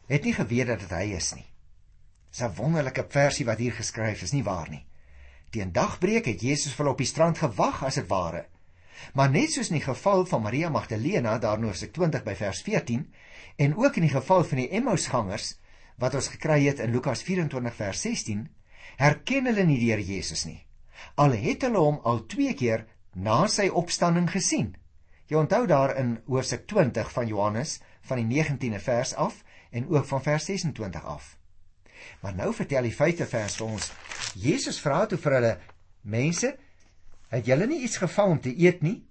het 0.10 0.25
nie 0.25 0.34
geweet 0.34 0.74
dat 0.74 0.84
dit 0.84 0.92
hy 0.98 1.06
is 1.16 1.32
nie. 1.38 1.46
Dis 2.30 2.42
'n 2.42 2.56
wonderlike 2.58 3.06
versie 3.10 3.46
wat 3.46 3.58
hier 3.58 3.74
geskryf 3.74 4.22
is, 4.22 4.34
nie 4.34 4.44
waar 4.44 4.70
nie? 4.70 4.86
Teen 5.50 5.72
dagbreek 5.74 6.27
het 6.29 6.44
Jesus 6.46 6.75
vir 6.77 6.91
op 6.91 7.00
die 7.01 7.10
strand 7.10 7.39
gewag 7.41 7.82
as 7.88 7.98
dit 7.98 8.08
ware. 8.10 8.46
Maar 9.13 9.32
net 9.34 9.53
soos 9.53 9.72
in 9.72 9.79
die 9.79 9.86
geval 9.86 10.25
van 10.29 10.44
Maria 10.44 10.70
Magdalena 10.70 11.38
daar 11.39 11.58
in 11.58 11.65
Hoofstuk 11.70 11.94
20 11.96 12.24
by 12.24 12.36
vers 12.38 12.62
14 12.62 13.08
en 13.58 13.75
ook 13.77 13.98
in 13.98 14.06
die 14.06 14.13
geval 14.13 14.44
van 14.44 14.62
die 14.62 14.70
Emmausgangers 14.70 15.56
wat 16.00 16.15
ons 16.15 16.29
gekry 16.36 16.62
het 16.68 16.79
in 16.79 16.94
Lukas 16.96 17.24
24 17.27 17.75
vers 17.75 18.01
16, 18.06 18.46
herken 19.00 19.50
hulle 19.50 19.65
nie 19.68 19.79
die 19.79 19.89
Here 19.91 20.06
Jesus 20.06 20.46
nie. 20.48 20.60
Al 21.20 21.36
het 21.39 21.65
hulle 21.68 21.82
hom 21.82 22.00
al 22.08 22.24
twee 22.32 22.53
keer 22.53 22.86
na 23.15 23.48
sy 23.48 23.68
opstanding 23.68 24.29
gesien. 24.32 24.75
Jy 25.29 25.41
onthou 25.41 25.65
daar 25.68 25.96
in 26.00 26.18
Hoofstuk 26.27 26.68
20 26.72 27.12
van 27.12 27.27
Johannes 27.27 27.79
van 28.08 28.22
die 28.22 28.29
19de 28.29 28.79
vers 28.79 29.15
af 29.15 29.44
en 29.72 29.89
ook 29.89 30.06
van 30.06 30.24
vers 30.24 30.46
26 30.46 31.06
af. 31.06 31.38
Maar 32.22 32.36
nou 32.36 32.53
vertel 32.53 32.84
die 32.84 32.96
vyfde 32.96 33.25
vers 33.25 33.56
vir 33.60 33.68
ons. 33.68 33.91
Jesus 34.36 34.79
vra 34.79 35.06
toe 35.06 35.18
vir 35.18 35.34
hulle: 35.34 35.58
"Mense, 36.01 36.58
het 37.29 37.46
julle 37.46 37.68
nie 37.68 37.84
iets 37.84 37.98
gevang 37.98 38.32
om 38.32 38.39
te 38.39 38.56
eet 38.56 38.82
nie?" 38.82 39.03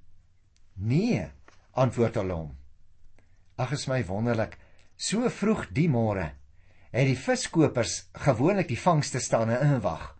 "Nee," 0.74 1.30
antwoord 1.72 2.14
hulle 2.14 2.34
hom. 2.34 2.56
Ag, 3.56 3.72
is 3.72 3.86
my 3.86 4.04
wonderlik. 4.04 4.58
So 4.96 5.28
vroeg 5.30 5.68
die 5.72 5.88
môre 5.88 6.32
het 6.92 7.08
die 7.08 7.18
viskopers 7.18 8.08
gewoonlik 8.24 8.70
die 8.70 8.80
vangste 8.80 9.20
staan 9.20 9.50
en 9.52 9.74
inwag. 9.74 10.14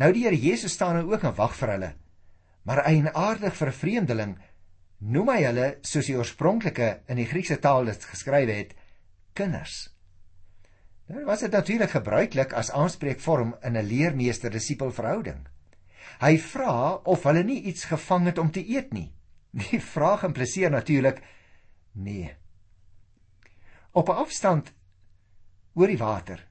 Nou 0.00 0.10
die 0.12 0.24
Here 0.24 0.38
Jesus 0.38 0.74
staan 0.74 0.98
nou 0.98 1.12
ook 1.12 1.22
en 1.22 1.36
wag 1.36 1.54
vir 1.54 1.72
hulle. 1.74 1.92
Maar 2.64 2.84
eienaardig 2.88 3.54
vir 3.54 3.68
'n 3.68 3.80
vreemdeling 3.80 4.38
noem 4.98 5.28
hy 5.28 5.42
hulle 5.44 5.78
soos 5.82 6.06
die 6.06 6.16
oorspronklike 6.16 7.00
in 7.08 7.16
die 7.16 7.26
Griekse 7.26 7.60
taal 7.60 7.84
dit 7.84 8.04
geskryf 8.04 8.48
het, 8.48 8.74
kinders. 9.34 9.93
Nou 11.06 11.24
was 11.24 11.40
dit 11.44 11.52
natuurlik 11.52 11.90
gebruiklik 11.90 12.52
as 12.52 12.70
aanspreekvorm 12.72 13.56
in 13.60 13.76
'n 13.76 13.86
leermeester-disipel 13.86 14.92
verhouding. 14.92 15.46
Hy 16.20 16.38
vra 16.38 16.94
of 17.04 17.22
hulle 17.22 17.42
nie 17.44 17.62
iets 17.62 17.84
gevang 17.84 18.26
het 18.26 18.38
om 18.38 18.50
te 18.50 18.68
eet 18.68 18.92
nie. 18.92 19.12
Die 19.50 19.80
vraag 19.94 20.24
impliseer 20.24 20.70
natuurlik 20.70 21.22
nee. 21.92 22.36
Op 23.92 24.08
'n 24.08 24.20
afstand 24.24 24.72
oor 25.74 25.86
die 25.86 25.98
water 25.98 26.48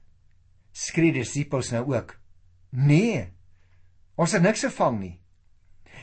skree 0.72 1.12
die 1.12 1.22
disippels 1.22 1.70
nou 1.70 1.94
ook: 1.94 2.18
"Nee. 2.70 3.32
Ons 4.14 4.32
het 4.32 4.42
niks 4.42 4.60
gevang 4.60 4.98
nie." 5.00 5.20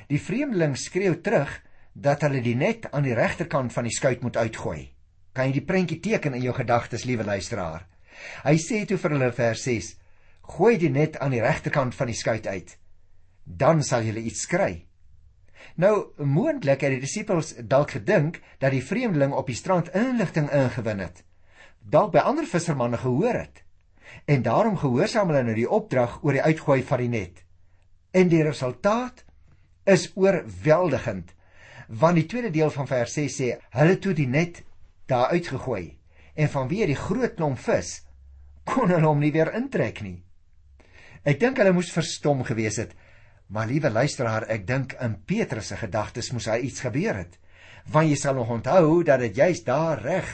Die 0.07 0.21
vreemdeling 0.21 0.77
skreeu 0.77 1.21
terug 1.21 1.61
dat 1.93 2.21
hulle 2.21 2.41
die 2.41 2.55
net 2.55 2.91
aan 2.91 3.03
die 3.03 3.13
regterkant 3.13 3.73
van 3.73 3.83
die 3.83 3.93
skuit 3.93 4.21
moet 4.21 4.37
uitgooi. 4.37 4.93
Kan 5.33 5.45
jy 5.45 5.51
die 5.51 5.65
prentjie 5.65 5.99
teken 5.99 6.33
in 6.33 6.41
jou 6.41 6.53
gedagtes, 6.55 7.03
liewe 7.03 7.23
luisteraar? 7.23 7.90
Hy 8.43 8.57
sê 8.59 8.85
toe 8.85 8.97
vir 8.97 9.15
hulle 9.15 9.31
vers 9.35 9.63
6: 9.63 9.95
"Gooi 10.55 10.77
die 10.77 10.89
net 10.89 11.17
aan 11.19 11.31
die 11.31 11.41
regterkant 11.41 11.95
van 11.95 12.07
die 12.07 12.17
skuit 12.17 12.47
uit. 12.47 12.77
Dan 13.45 13.83
sal 13.83 14.03
julle 14.03 14.19
iets 14.19 14.45
kry." 14.45 14.85
Nou, 15.75 16.11
moontlik 16.17 16.81
het 16.81 16.95
die 16.95 17.03
disippels 17.03 17.53
dalk 17.69 17.91
gedink 17.91 18.41
dat 18.59 18.71
die 18.71 18.83
vreemdeling 18.83 19.33
op 19.33 19.47
die 19.47 19.55
strand 19.55 19.91
inligting 19.95 20.49
ingewin 20.51 20.99
het. 20.99 21.23
Dalk 21.79 22.11
by 22.11 22.23
ander 22.25 22.45
vissermanne 22.45 22.97
gehoor 22.97 23.33
het. 23.33 23.63
En 24.25 24.41
daarom 24.41 24.77
gehoorsaam 24.77 25.29
hulle 25.29 25.43
nou 25.43 25.55
die 25.55 25.69
opdrag 25.69 26.19
oor 26.23 26.33
die 26.33 26.41
uitgooi 26.43 26.81
van 26.83 26.99
die 27.05 27.09
net. 27.09 27.45
En 28.11 28.27
die 28.27 28.43
resultaat 28.43 29.23
is 29.85 30.11
oorweldigend. 30.15 31.31
Want 31.87 32.15
die 32.15 32.25
tweede 32.25 32.51
deel 32.51 32.69
van 32.69 32.87
vers 32.87 33.13
6 33.13 33.39
sê 33.41 33.55
hulle 33.77 33.97
toe 33.99 34.13
die 34.13 34.27
net 34.27 34.63
daar 35.05 35.31
uitgegooi 35.31 36.00
en 36.35 36.49
vanweer 36.49 36.87
die 36.87 36.99
groot 36.99 37.35
klomp 37.35 37.59
vis 37.59 38.01
kon 38.65 38.91
hulle 38.91 39.07
hom 39.07 39.19
nie 39.19 39.31
weer 39.33 39.51
intrek 39.57 40.01
nie. 40.05 40.21
Ek 41.25 41.39
dink 41.41 41.59
hulle 41.61 41.73
moes 41.75 41.91
verstom 41.93 42.43
gewees 42.45 42.79
het. 42.81 42.93
Maar 43.51 43.67
liewe 43.67 43.89
luisteraar, 43.91 44.45
ek 44.49 44.63
dink 44.67 44.95
in 45.03 45.17
Petrus 45.27 45.71
se 45.73 45.77
gedagtes 45.77 46.31
moes 46.31 46.47
hy 46.47 46.61
iets 46.69 46.85
gebeur 46.85 47.19
het. 47.19 47.35
Want 47.91 48.09
jy 48.09 48.17
sal 48.19 48.37
nog 48.37 48.53
onthou 48.53 49.01
dat 49.03 49.19
dit 49.19 49.35
juist 49.35 49.65
daar 49.67 49.99
reg 50.01 50.29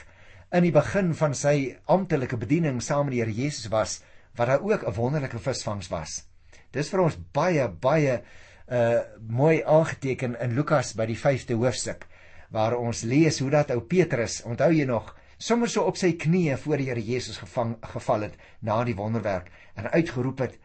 in 0.54 0.64
die 0.64 0.76
begin 0.76 1.14
van 1.18 1.34
sy 1.36 1.78
amptelike 1.92 2.38
bediening 2.40 2.78
saam 2.84 3.08
met 3.08 3.18
die 3.18 3.24
Here 3.24 3.34
Jesus 3.34 3.72
was 3.74 4.02
wat 4.38 4.48
daar 4.48 4.62
ook 4.62 4.86
'n 4.86 4.94
wonderlike 4.94 5.40
visvangs 5.40 5.90
was. 5.90 6.24
Dis 6.72 6.90
vir 6.90 7.02
ons 7.02 7.18
baie 7.34 7.68
baie 7.68 8.22
uh 8.68 9.00
mooi 9.20 9.64
aangeteken 9.64 10.36
in 10.40 10.54
Lukas 10.54 10.94
by 10.94 11.06
die 11.06 11.18
5de 11.18 11.56
hoofstuk 11.56 12.08
waar 12.50 12.78
ons 12.78 13.02
lees 13.02 13.40
hoe 13.40 13.50
dat 13.50 13.72
ou 13.72 13.82
Petrus, 13.82 14.42
onthou 14.44 14.72
jy 14.72 14.86
nog, 14.86 15.16
sommer 15.38 15.70
so 15.70 15.86
op 15.86 15.98
sy 15.98 16.14
knieë 16.18 16.58
voor 16.64 16.82
die 16.82 16.90
Here 16.90 17.04
Jesus 17.04 17.38
gevang 17.38 17.76
geval 17.94 18.28
het 18.28 18.38
na 18.62 18.84
die 18.84 18.96
wonderwerk 18.98 19.52
en 19.76 19.90
uitgeroep 19.94 20.40
het: 20.46 20.58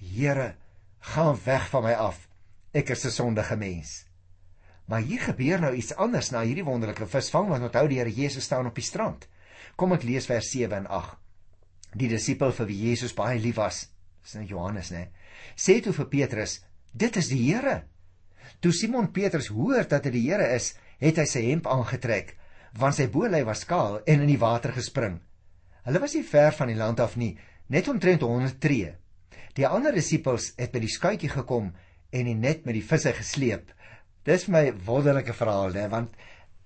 Here, 0.00 0.54
gaan 1.00 1.38
weg 1.44 1.68
van 1.70 1.84
my 1.84 1.92
af. 1.92 2.28
Ek 2.72 2.90
is 2.90 3.04
'n 3.04 3.10
sondige 3.10 3.56
mens. 3.56 4.06
Maar 4.86 5.00
hier 5.00 5.20
gebeur 5.20 5.60
nou 5.60 5.74
iets 5.74 5.94
anders 5.94 6.30
na 6.30 6.42
hierdie 6.42 6.64
wonderlike 6.64 7.06
visvang 7.06 7.48
want 7.48 7.62
onthou 7.62 7.88
die 7.88 7.98
Here 7.98 8.10
Jesus 8.10 8.44
staan 8.44 8.66
op 8.66 8.74
die 8.74 8.84
strand. 8.84 9.28
Kom 9.76 9.92
ek 9.92 10.02
lees 10.02 10.26
vers 10.26 10.50
7 10.50 10.76
en 10.76 10.86
8. 10.86 11.16
Die 11.94 12.08
disipel 12.08 12.52
vir 12.52 12.66
wie 12.66 12.88
Jesus 12.88 13.14
baie 13.14 13.38
lief 13.38 13.56
was, 13.56 13.88
is 14.24 14.34
nou 14.34 14.44
Johannes, 14.44 14.90
né? 14.90 15.10
Sê 15.56 15.80
toe 15.82 15.92
vir 15.92 16.06
Petrus: 16.06 16.60
Dit 16.92 17.16
is 17.16 17.28
die 17.28 17.52
Here. 17.52 17.84
Toe 18.60 18.72
Simon 18.72 19.12
Petrus 19.12 19.48
hoor 19.48 19.86
dat 19.88 20.02
dit 20.02 20.12
die 20.12 20.26
Here 20.30 20.54
is, 20.54 20.74
het 20.98 21.16
hy 21.16 21.24
sy 21.24 21.42
hemp 21.46 21.66
aangetrek, 21.66 22.36
want 22.78 22.96
sy 22.96 23.08
boelei 23.10 23.42
was 23.46 23.64
kaal 23.68 24.00
en 24.06 24.24
in 24.24 24.30
die 24.30 24.40
water 24.40 24.72
gespring. 24.76 25.20
Hulle 25.86 26.02
was 26.02 26.14
nie 26.14 26.26
ver 26.26 26.52
van 26.56 26.70
die 26.70 26.78
land 26.78 27.00
af 27.00 27.16
nie, 27.16 27.34
net 27.68 27.88
omtrent 27.88 28.22
100 28.22 28.60
tree. 28.60 28.94
Die 29.56 29.66
ander 29.66 29.94
disippels 29.94 30.52
het 30.58 30.72
by 30.72 30.82
die 30.84 30.92
skuitjie 30.92 31.30
gekom 31.32 31.72
en 32.12 32.26
die 32.30 32.36
net 32.38 32.66
met 32.66 32.76
die 32.78 32.86
visse 32.86 33.12
gesleep. 33.16 33.72
Dis 34.24 34.48
my 34.48 34.70
wonderlike 34.86 35.34
verhaal, 35.34 35.72
né, 35.74 35.88
want 35.90 36.14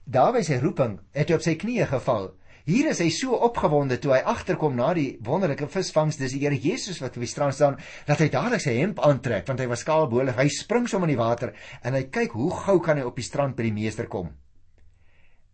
daar 0.04 0.34
by 0.34 0.42
sy 0.44 0.58
roeping 0.60 0.98
het 1.14 1.30
hy 1.30 1.38
op 1.38 1.44
sy 1.44 1.54
knieë 1.60 1.88
geval 1.92 2.34
Hier 2.64 2.86
is 2.88 3.00
hy 3.04 3.10
so 3.12 3.36
opgewonde 3.44 3.98
toe 4.00 4.14
hy 4.14 4.22
agterkom 4.24 4.72
na 4.76 4.86
die 4.96 5.18
wonderlike 5.24 5.66
visvangs 5.68 6.16
dis 6.16 6.32
die 6.32 6.46
Here 6.46 6.56
Jesus 6.56 6.96
wat 7.02 7.18
op 7.18 7.24
die 7.24 7.28
strand 7.28 7.52
staan 7.52 7.76
dat 8.08 8.22
hy 8.24 8.30
dadelik 8.32 8.62
sy 8.64 8.72
hemp 8.78 9.02
aantrek 9.04 9.44
want 9.50 9.60
hy 9.60 9.66
was 9.68 9.82
skaalbolig 9.84 10.38
hy 10.38 10.46
spring 10.48 10.88
sommer 10.88 11.10
in 11.10 11.12
die 11.12 11.20
water 11.20 11.52
en 11.84 11.98
hy 11.98 12.06
kyk 12.08 12.32
hoe 12.38 12.48
gou 12.62 12.78
kan 12.86 12.96
hy 12.96 13.04
op 13.04 13.20
die 13.20 13.26
strand 13.26 13.52
by 13.58 13.66
die 13.68 13.74
meester 13.76 14.08
kom 14.08 14.32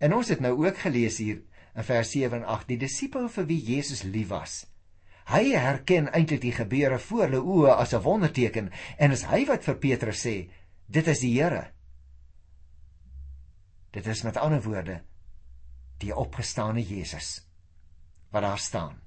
En 0.01 0.15
ons 0.17 0.29
het 0.33 0.41
nou 0.41 0.55
ook 0.65 0.79
gelees 0.83 1.21
hier 1.21 1.43
in 1.77 1.87
vers 1.87 2.11
7 2.11 2.41
en 2.41 2.47
8 2.57 2.69
die 2.73 2.81
disipel 2.81 3.29
vir 3.29 3.47
wie 3.51 3.61
Jesus 3.63 4.03
lief 4.03 4.33
was 4.33 4.65
Hy 5.31 5.53
herken 5.55 6.09
eintlik 6.11 6.41
die 6.43 6.55
gebeure 6.57 6.99
voor 6.99 7.29
hulle 7.29 7.43
oë 7.43 7.77
as 7.77 7.93
'n 7.95 8.03
wonderteken 8.03 8.73
en 8.99 9.13
is 9.15 9.29
hy 9.31 9.45
wat 9.47 9.65
vir 9.65 9.77
Petrus 9.79 10.25
sê 10.27 10.51
dit 10.89 11.07
is 11.07 11.21
die 11.21 11.35
Here 11.37 11.71
Dit 13.91 14.07
is 14.07 14.23
met 14.23 14.37
ander 14.37 14.63
woorde 14.63 15.03
die 16.01 16.17
opgestane 16.17 16.83
Jesus 16.83 17.47
wat 18.31 18.43
daar 18.43 18.59
staan. 18.59 19.01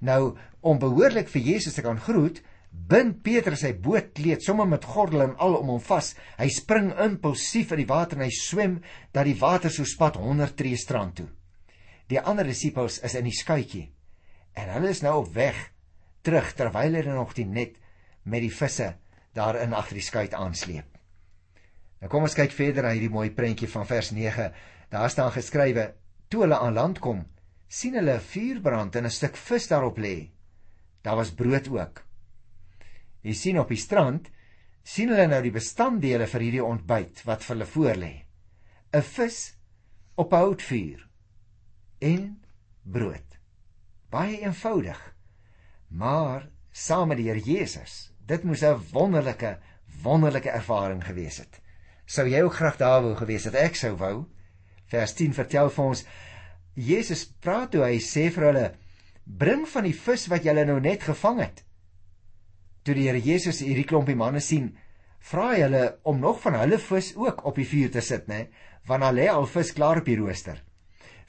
Nou 0.00 0.36
om 0.60 0.78
behoorlik 0.78 1.28
vir 1.28 1.42
Jesus 1.42 1.74
te 1.74 1.82
kan 1.82 2.00
groet, 2.00 2.42
bind 2.74 3.22
Petrus 3.24 3.62
sy 3.64 3.72
bootkleed 3.72 4.42
sommer 4.44 4.66
met 4.68 4.84
gordel 4.84 5.22
en 5.24 5.36
al 5.42 5.56
om 5.60 5.72
hom 5.74 5.82
vas. 5.86 6.12
Hy 6.38 6.48
spring 6.52 6.90
impulsief 7.00 7.72
in 7.72 7.82
die 7.84 7.88
water 7.90 8.18
en 8.18 8.26
hy 8.26 8.32
swem 8.34 8.80
dat 9.14 9.28
die 9.28 9.38
water 9.40 9.72
so 9.72 9.86
spat 9.88 10.18
100 10.20 10.56
tree 10.58 10.76
strand 10.76 11.16
toe. 11.20 11.28
Die 12.10 12.20
ander 12.20 12.44
disippels 12.44 13.00
is 13.06 13.14
in 13.16 13.28
die 13.28 13.36
skuitjie 13.36 13.86
en 14.54 14.70
hulle 14.70 14.92
is 14.92 15.02
nou 15.02 15.16
op 15.22 15.32
weg 15.34 15.56
terug 16.22 16.52
terwyl 16.54 16.94
hulle 17.00 17.14
nog 17.16 17.32
die 17.34 17.46
net 17.48 17.78
met 18.24 18.44
die 18.44 18.52
visse 18.52 18.92
daarin 19.34 19.74
agter 19.74 19.98
die 19.98 20.06
skuit 20.06 20.36
aansleep. 20.38 20.86
Nou 22.00 22.10
kom 22.12 22.26
ons 22.26 22.36
kyk 22.36 22.52
verder 22.54 22.84
na 22.86 22.92
hierdie 22.94 23.12
mooi 23.12 23.30
prentjie 23.34 23.68
van 23.70 23.86
vers 23.88 24.12
9. 24.12 24.50
Daar 24.92 25.10
staan 25.10 25.32
geskrywe: 25.34 25.94
Toe 26.28 26.44
hulle 26.44 26.58
aan 26.60 26.76
land 26.76 27.00
kom, 27.00 27.24
sien 27.68 27.96
hulle 27.96 28.18
'n 28.18 28.26
vuurbrand 28.32 28.96
en 28.96 29.06
'n 29.06 29.10
stuk 29.10 29.36
vis 29.36 29.68
daarop 29.68 29.98
lê. 29.98 30.30
Daar 31.02 31.16
was 31.16 31.32
brood 31.32 31.68
ook. 31.68 32.04
Jy 33.24 33.34
sien 33.34 33.58
op 33.58 33.72
die 33.72 33.80
strand 33.80 34.28
sien 34.84 35.08
hulle 35.08 35.26
nou 35.30 35.40
die 35.42 35.54
bestanddele 35.54 36.26
vir 36.28 36.44
hierdie 36.44 36.64
ontbyt 36.64 37.24
wat 37.24 37.44
vir 37.44 37.56
hulle 37.56 37.68
voorlê. 37.72 38.14
'n 38.92 39.02
Vis 39.02 39.38
op 40.16 40.32
'n 40.32 40.42
houtvuur 40.44 41.08
en 42.00 42.42
brood. 42.82 43.38
Baie 44.10 44.40
eenvoudig. 44.40 45.00
Maar 45.88 46.48
saam 46.70 47.08
met 47.08 47.18
die 47.18 47.28
Here 47.30 47.40
Jesus, 47.40 48.12
dit 48.26 48.44
moes 48.44 48.62
'n 48.62 48.80
wonderlike 48.92 49.58
wonderlike 50.02 50.50
ervaring 50.50 51.04
gewees 51.04 51.38
het. 51.38 51.60
Sou 52.06 52.28
jy 52.28 52.42
ook 52.42 52.54
graag 52.54 52.76
daar 52.76 53.02
wou 53.02 53.14
gewees 53.16 53.44
het? 53.44 53.54
Ek 53.54 53.76
sou 53.76 53.96
wou. 53.96 54.26
Vers 54.86 55.14
10 55.14 55.32
vertel 55.34 55.70
vir 55.70 55.84
ons 55.84 56.04
Jesus 56.74 57.24
praat 57.24 57.70
toe 57.70 57.84
hy 57.84 57.98
sê 58.02 58.30
vir 58.34 58.44
hulle 58.50 58.74
bring 59.24 59.68
van 59.68 59.84
die 59.84 59.94
vis 59.94 60.26
wat 60.28 60.44
julle 60.44 60.64
nou 60.64 60.80
net 60.80 61.02
gevang 61.02 61.40
het. 61.40 61.64
Toe 62.84 62.94
die 62.96 63.06
Here 63.08 63.20
Jesus 63.20 63.62
hierdie 63.64 63.86
klompie 63.88 64.16
manne 64.16 64.42
sien, 64.44 64.74
vra 65.24 65.54
hy 65.54 65.62
hulle 65.62 65.84
om 66.04 66.18
nog 66.20 66.42
van 66.42 66.58
hulle 66.60 66.76
vis 66.76 67.14
ook 67.16 67.46
op 67.48 67.56
die 67.56 67.68
vuur 67.68 67.94
te 67.94 68.02
sit, 68.04 68.26
né? 68.28 68.48
Want 68.84 69.06
hulle 69.06 69.22
lê 69.22 69.28
al 69.32 69.48
vis 69.48 69.72
klaar 69.72 70.02
op 70.02 70.10
die 70.10 70.18
rooster. 70.20 70.58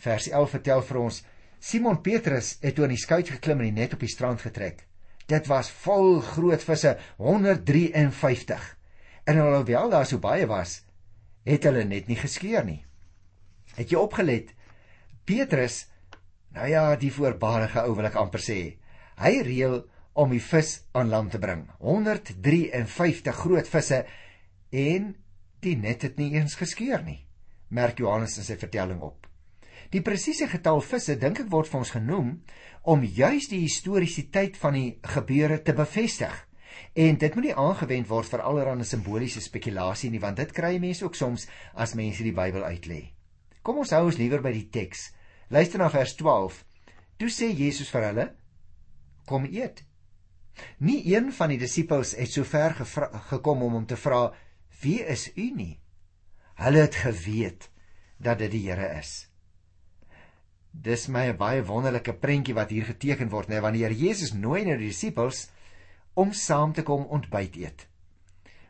Vers 0.04 0.28
11 0.28 0.58
vertel 0.58 0.84
vir 0.84 1.00
ons 1.00 1.22
Simon 1.64 2.02
Petrus 2.04 2.58
het 2.62 2.76
toe 2.76 2.86
in 2.86 2.94
die 2.94 3.00
skuit 3.00 3.32
geklim 3.32 3.64
en 3.64 3.70
die 3.70 3.78
net 3.80 3.96
op 3.96 4.04
die 4.04 4.12
strand 4.12 4.44
getrek. 4.44 4.84
Dit 5.32 5.48
was 5.50 5.72
vol 5.72 6.20
groot 6.22 6.62
visse, 6.62 6.98
153. 7.18 8.68
En 9.26 9.40
alhoewel 9.42 9.90
daar 9.90 10.06
so 10.06 10.20
baie 10.22 10.46
was, 10.52 10.82
het 11.48 11.66
hulle 11.66 11.88
net 11.88 12.12
nie 12.12 12.20
geskeur 12.20 12.68
nie. 12.68 12.84
Het 13.80 13.96
jy 13.96 13.98
opgelet? 14.04 14.52
Petrus, 15.26 15.86
nou 16.54 16.68
ja, 16.70 16.84
die 17.00 17.14
voorbarige 17.16 17.88
ou 17.88 17.96
wil 17.98 18.12
ek 18.12 18.20
amper 18.22 18.44
sê, 18.44 18.60
hy 19.24 19.34
reël 19.48 19.82
om 20.16 20.32
die 20.32 20.42
vis 20.42 20.78
aan 20.96 21.12
land 21.12 21.34
te 21.36 21.40
bring. 21.44 21.66
153 21.84 23.36
groot 23.36 23.68
visse 23.68 24.02
en 24.72 25.12
die 25.66 25.76
net 25.76 26.06
het 26.08 26.20
nie 26.22 26.32
eens 26.38 26.56
geskeur 26.60 27.04
nie. 27.04 27.22
Merk 27.70 28.00
Johannes 28.00 28.38
in 28.40 28.48
sy 28.48 28.56
vertelling 28.60 29.02
op. 29.04 29.28
Die 29.92 30.02
presiese 30.02 30.48
getal 30.50 30.80
visse 30.82 31.18
dink 31.20 31.42
ek 31.44 31.52
word 31.52 31.70
vir 31.70 31.82
ons 31.82 31.94
genoem 31.94 32.30
om 32.88 33.04
juis 33.04 33.50
die 33.52 33.62
historiesiteit 33.64 34.58
van 34.62 34.78
die 34.78 34.90
gebeure 35.16 35.60
te 35.64 35.76
bevestig. 35.78 36.34
En 36.96 37.20
dit 37.20 37.36
moet 37.36 37.50
nie 37.50 37.58
aangewend 37.60 38.08
word 38.10 38.30
vir 38.32 38.44
allerlei 38.44 38.88
simboliese 38.88 39.44
spekulasie 39.44 40.10
nie, 40.12 40.22
want 40.24 40.40
dit 40.40 40.52
kry 40.56 40.78
mense 40.80 41.04
ook 41.06 41.16
soms 41.16 41.48
as 41.74 41.96
mense 41.96 42.24
die 42.24 42.36
Bybel 42.36 42.64
uitlê. 42.64 43.02
Kom 43.64 43.82
ons 43.84 43.92
hou 43.96 44.06
ons 44.08 44.20
liewer 44.20 44.44
by 44.44 44.54
die 44.56 44.68
teks. 44.72 45.10
Luister 45.50 45.82
na 45.82 45.90
vers 45.90 46.16
12. 46.20 46.62
Toe 47.20 47.32
sê 47.32 47.52
Jesus 47.52 47.92
vir 47.94 48.10
hulle: 48.10 48.26
Kom 49.26 49.48
eet. 49.50 49.84
Nie 50.78 51.02
een 51.16 51.32
van 51.34 51.50
die 51.50 51.60
disippels 51.60 52.16
het 52.16 52.32
so 52.32 52.44
ver 52.44 52.76
gekom 53.30 53.64
om 53.64 53.74
hom 53.80 53.86
te 53.86 53.98
vra: 53.98 54.34
Wie 54.82 55.02
is 55.06 55.32
u 55.36 55.52
nie? 55.56 55.80
Hulle 56.56 56.86
het 56.86 56.96
geweet 56.96 57.70
dat 58.18 58.40
dit 58.40 58.52
die 58.52 58.70
Here 58.70 59.00
is. 59.00 59.28
Dis 60.72 61.08
my 61.08 61.28
'n 61.32 61.38
baie 61.38 61.64
wonderlike 61.64 62.14
prentjie 62.14 62.54
wat 62.54 62.70
hier 62.70 62.86
geteken 62.86 63.30
word, 63.30 63.48
né, 63.50 63.62
wanneer 63.62 63.92
Jesus 63.92 64.34
nooi 64.34 64.66
na 64.66 64.76
die 64.78 64.88
disippels 64.88 65.50
om 66.14 66.34
saam 66.34 66.74
te 66.74 66.84
kom 66.84 67.06
ontbyt 67.06 67.56
eet. 67.56 67.88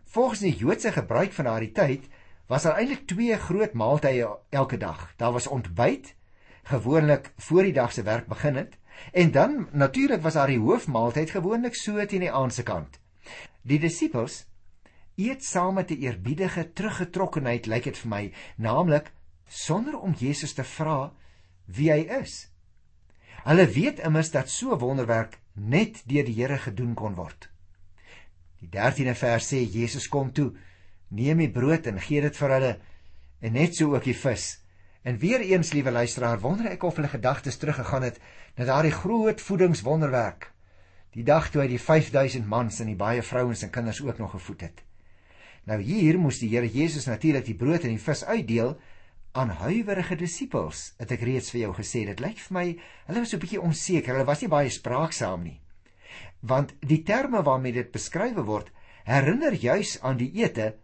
Volgens 0.05 0.39
die 0.39 0.55
Joodse 0.55 0.91
gebruik 0.91 1.33
van 1.33 1.45
daardie 1.45 1.71
tyd 1.71 2.07
was 2.47 2.63
daar 2.63 2.77
eintlik 2.77 3.07
twee 3.07 3.37
groot 3.37 3.73
maaltye 3.73 4.29
elke 4.49 4.77
dag. 4.77 5.13
Daar 5.17 5.31
was 5.31 5.47
ontbyt, 5.47 6.15
gewoonlik 6.63 7.33
voor 7.37 7.63
die 7.63 7.73
dag 7.73 7.91
se 7.91 8.03
werk 8.03 8.27
begin 8.27 8.55
het, 8.55 8.77
en 9.11 9.31
dan 9.31 9.67
natuurlik 9.71 10.21
was 10.21 10.33
daar 10.33 10.51
die 10.51 10.59
hoofmaaltyd 10.59 11.29
gewoonlik 11.29 11.75
so 11.75 12.05
teen 12.05 12.25
die 12.25 12.31
aand 12.31 12.53
se 12.53 12.63
kant. 12.63 12.99
Die 13.61 13.79
disippels 13.79 14.45
eet 15.15 15.43
saam 15.43 15.73
met 15.73 15.91
'n 15.91 16.01
eerbiedige 16.01 16.73
teruggetrokkenheid, 16.73 17.65
lyk 17.65 17.83
dit 17.83 17.97
vir 17.97 18.09
my, 18.09 18.33
naamlik 18.55 19.11
sonder 19.47 19.99
om 19.99 20.13
Jesus 20.13 20.53
te 20.53 20.63
vra 20.63 21.13
wie 21.65 21.91
hy 21.91 22.01
is. 22.21 22.49
Hulle 23.45 23.67
weet 23.67 23.99
immers 23.99 24.31
dat 24.31 24.49
so 24.49 24.77
wonderwerk 24.79 25.39
net 25.53 26.01
deur 26.05 26.25
die 26.25 26.33
Here 26.33 26.57
gedoen 26.57 26.93
kon 26.93 27.15
word. 27.15 27.49
Die 28.59 28.69
13de 28.69 29.15
vers 29.15 29.53
sê 29.53 29.61
Jesus 29.61 30.07
kom 30.07 30.31
toe, 30.33 30.53
neem 31.07 31.37
die 31.37 31.51
brood 31.51 31.87
en 31.87 31.99
gee 32.01 32.21
dit 32.21 32.37
vir 32.37 32.49
hulle 32.49 32.77
en 33.41 33.53
net 33.53 33.75
so 33.75 33.93
ook 33.93 34.03
die 34.03 34.17
vis. 34.17 34.59
En 35.05 35.19
weer 35.21 35.39
eens, 35.45 35.73
liewe 35.73 35.91
luisteraar, 35.91 36.39
wonder 36.41 36.71
ek 36.71 36.83
of 36.83 36.95
hulle 36.97 37.11
gedagtes 37.11 37.59
teruggegaan 37.61 38.07
het 38.07 38.17
na 38.55 38.65
daardie 38.65 38.93
groot 38.95 39.41
voedingswonderwerk. 39.41 40.51
Die 41.15 41.23
dag 41.27 41.49
toe 41.51 41.61
hy 41.63 41.69
die 41.73 41.79
5000 41.79 42.47
mans 42.47 42.79
en 42.79 42.87
die 42.91 42.99
baie 42.99 43.23
vrouens 43.23 43.63
en 43.63 43.71
kinders 43.71 44.01
ook 44.03 44.19
nog 44.19 44.31
gevoed 44.35 44.67
het. 44.67 44.83
Nou 45.67 45.79
hier 45.81 46.19
moes 46.19 46.39
die 46.39 46.51
Here 46.53 46.69
Jesus 46.69 47.07
natuurlik 47.09 47.45
die 47.47 47.57
brood 47.57 47.83
en 47.83 47.95
die 47.95 48.01
vis 48.01 48.23
uitdeel 48.23 48.75
aan 49.35 49.51
huiwerige 49.59 50.15
disippels. 50.15 50.93
Het 51.01 51.11
ek 51.17 51.25
reeds 51.27 51.51
vir 51.51 51.65
jou 51.65 51.73
gesê, 51.75 52.05
dit 52.07 52.23
lyk 52.23 52.39
vir 52.39 52.55
my 52.55 52.65
hulle 53.09 53.23
was 53.23 53.33
so 53.33 53.37
'n 53.37 53.43
bietjie 53.43 53.61
onseker. 53.61 54.13
Hulle 54.13 54.27
was 54.27 54.41
nie 54.41 54.51
baie 54.51 54.69
spraaksaam 54.69 55.43
nie. 55.43 55.59
Want 56.41 56.75
die 56.79 57.03
terme 57.03 57.43
waarmee 57.43 57.73
dit 57.73 57.91
beskryf 57.91 58.35
word, 58.35 58.71
herinner 59.03 59.53
juis 59.53 59.99
aan 60.01 60.17
die 60.17 60.31
ete 60.43 60.75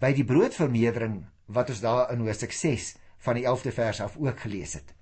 by 0.00 0.12
die 0.12 0.24
broodvermeerdering 0.24 1.26
wat 1.46 1.70
ons 1.70 1.80
daar 1.80 2.10
in 2.12 2.20
Hoofstuk 2.20 2.52
6 2.52 2.96
van 3.18 3.34
die 3.34 3.46
11de 3.46 3.72
vers 3.72 4.00
af 4.00 4.16
ook 4.16 4.40
gelees 4.40 4.74
het. 4.74 4.99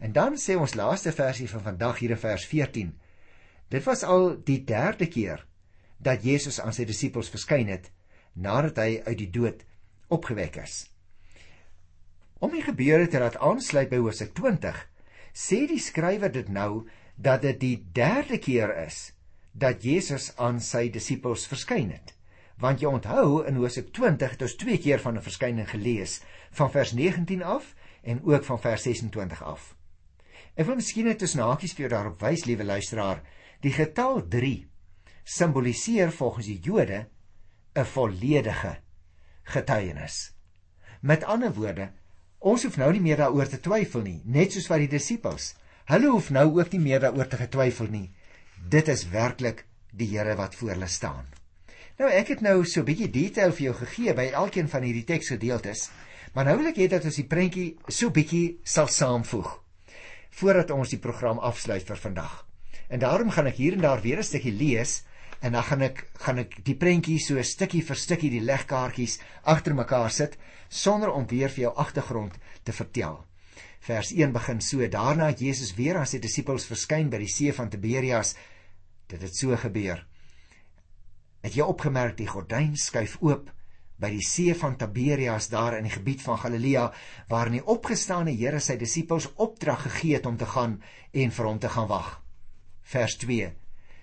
En 0.00 0.12
dan 0.16 0.36
sê 0.40 0.56
ons 0.56 0.74
laaste 0.74 1.12
versie 1.12 1.48
van 1.48 1.62
vandag 1.62 1.98
hier 2.00 2.14
in 2.16 2.20
vers 2.20 2.44
14. 2.48 2.92
Dit 3.68 3.84
was 3.84 4.02
al 4.02 4.32
die 4.48 4.62
derde 4.64 5.06
keer 5.06 5.44
dat 6.00 6.24
Jesus 6.24 6.60
aan 6.60 6.72
sy 6.72 6.86
disippels 6.88 7.28
verskyn 7.28 7.68
het 7.68 7.90
nadat 8.32 8.78
hy 8.80 9.02
uit 9.04 9.18
die 9.20 9.30
dood 9.30 9.64
opgewek 10.08 10.56
is. 10.62 10.86
Om 12.40 12.54
die 12.56 12.64
gebeure 12.64 13.08
te 13.12 13.20
laat 13.20 13.36
aansluit 13.44 13.90
by 13.90 13.98
Hosea 14.00 14.30
20, 14.32 14.78
sê 15.36 15.66
die 15.68 15.82
skrywer 15.82 16.32
dit 16.32 16.48
nou 16.48 16.86
dat 17.20 17.44
dit 17.44 17.58
die 17.60 17.76
derde 17.92 18.40
keer 18.40 18.72
is 18.86 19.10
dat 19.52 19.84
Jesus 19.84 20.30
aan 20.40 20.62
sy 20.64 20.86
disippels 20.94 21.44
verskyn 21.50 21.90
het. 21.92 22.14
Want 22.60 22.80
jy 22.80 22.88
onthou 22.88 23.42
in 23.48 23.60
Hosea 23.60 23.84
20 23.92 24.36
het 24.36 24.46
ons 24.46 24.56
twee 24.56 24.78
keer 24.80 25.00
van 25.04 25.18
'n 25.18 25.26
verskyning 25.28 25.68
gelees, 25.68 26.22
van 26.50 26.70
vers 26.70 26.92
19 26.92 27.42
af 27.42 27.74
en 28.02 28.24
ook 28.24 28.44
van 28.44 28.60
vers 28.60 28.82
26 28.82 29.42
af. 29.42 29.74
Ek 30.56 30.66
wil 30.66 30.76
miskien 30.76 31.06
net 31.06 31.18
tussen 31.18 31.42
hakies 31.42 31.72
vir 31.72 31.86
jou 31.86 31.92
daarop 31.94 32.20
wys, 32.22 32.44
liewe 32.44 32.64
luisteraar, 32.64 33.22
die 33.60 33.72
getal 33.72 34.22
3 34.28 34.66
simboliseer 35.24 36.12
volgens 36.12 36.46
die 36.46 36.60
Jode 36.60 37.06
'n 37.76 37.84
volledige 37.84 38.76
getuienis. 39.44 40.34
Met 41.00 41.24
ander 41.24 41.52
woorde, 41.54 41.92
Ons 42.40 42.62
hoef 42.64 42.78
nou 42.80 42.88
nie 42.94 43.02
meer 43.04 43.18
daaroor 43.20 43.48
te 43.52 43.58
twyfel 43.60 44.00
nie, 44.00 44.22
net 44.24 44.54
soos 44.54 44.70
wat 44.70 44.80
die 44.80 44.88
disippels. 44.88 45.50
Hulle 45.90 46.08
hoef 46.08 46.30
nou 46.32 46.46
ook 46.56 46.72
nie 46.72 46.80
meer 46.80 47.02
daaroor 47.02 47.28
te 47.28 47.36
getwyfel 47.36 47.90
nie. 47.92 48.06
Dit 48.72 48.88
is 48.88 49.04
werklik 49.12 49.66
die 49.92 50.08
Here 50.08 50.36
wat 50.38 50.56
voor 50.56 50.72
hulle 50.72 50.88
staan. 50.88 51.26
Nou 52.00 52.08
ek 52.08 52.32
het 52.32 52.40
nou 52.40 52.64
so 52.64 52.80
'n 52.80 52.86
bietjie 52.86 53.10
detail 53.10 53.52
vir 53.52 53.64
jou 53.64 53.74
gegee 53.74 54.14
by 54.14 54.30
elkeen 54.32 54.68
van 54.68 54.82
hierdie 54.82 55.04
teksgedeeltes, 55.04 55.90
maar 56.32 56.44
nou 56.44 56.56
wil 56.56 56.68
ek 56.68 56.76
hê 56.76 56.88
dat 56.88 57.04
ons 57.04 57.16
die 57.16 57.28
prentjie 57.28 57.76
so 57.88 58.10
bietjie 58.10 58.58
sal 58.64 58.88
saamvoeg 58.88 59.59
voordat 60.40 60.72
ons 60.72 60.90
die 60.92 61.00
program 61.02 61.38
afsluit 61.38 61.84
vir 61.86 62.00
vandag. 62.00 62.34
En 62.88 63.02
daarom 63.02 63.30
gaan 63.30 63.46
ek 63.50 63.60
hier 63.60 63.76
en 63.76 63.84
daar 63.84 64.00
weer 64.00 64.18
'n 64.18 64.24
stukkie 64.24 64.52
lees 64.52 65.02
en 65.40 65.52
dan 65.52 65.62
gaan 65.62 65.82
ek 65.82 66.06
gaan 66.24 66.38
ek 66.38 66.64
die 66.64 66.76
prentjie 66.76 67.18
so 67.18 67.42
stukkie 67.42 67.82
vir 67.84 67.96
stukkie 67.96 68.30
die 68.30 68.44
legkaartjies 68.44 69.20
agter 69.42 69.74
mekaar 69.74 70.10
sit 70.10 70.36
sonder 70.68 71.12
om 71.12 71.26
weer 71.26 71.48
vir 71.48 71.62
jou 71.62 71.74
agtergrond 71.76 72.38
te 72.62 72.72
vertel. 72.72 73.24
Vers 73.80 74.12
1 74.12 74.32
begin 74.32 74.60
so: 74.60 74.88
Daarna 74.88 75.26
het 75.26 75.40
Jesus 75.40 75.74
weer 75.74 75.96
aan 75.96 76.06
sy 76.06 76.18
disippels 76.18 76.66
verskyn 76.66 77.10
by 77.10 77.18
die 77.18 77.32
see 77.32 77.52
van 77.52 77.68
Tiberias. 77.68 78.34
Dit 79.06 79.22
het 79.22 79.36
so 79.36 79.56
gebeur. 79.56 80.06
Het 81.40 81.54
jy 81.54 81.62
opgemerk 81.62 82.16
die 82.16 82.28
gordyn 82.28 82.76
skuif 82.76 83.16
oop 83.20 83.50
by 84.00 84.08
die 84.14 84.24
see 84.24 84.54
van 84.56 84.78
Tiberias 84.80 85.50
daar 85.52 85.76
in 85.76 85.84
die 85.84 85.92
gebied 85.92 86.22
van 86.24 86.38
Galilea 86.40 86.86
waar 87.28 87.50
die 87.52 87.60
opgestane 87.60 88.32
Here 88.32 88.60
sy 88.60 88.78
disippels 88.80 89.28
opdrag 89.36 89.84
gegee 89.84 90.16
het 90.16 90.26
om 90.26 90.38
te 90.40 90.48
gaan 90.48 90.78
en 91.12 91.34
vir 91.36 91.48
hom 91.48 91.58
te 91.60 91.68
gaan 91.68 91.88
wag. 91.90 92.14
Vers 92.82 93.18
2 93.20 93.50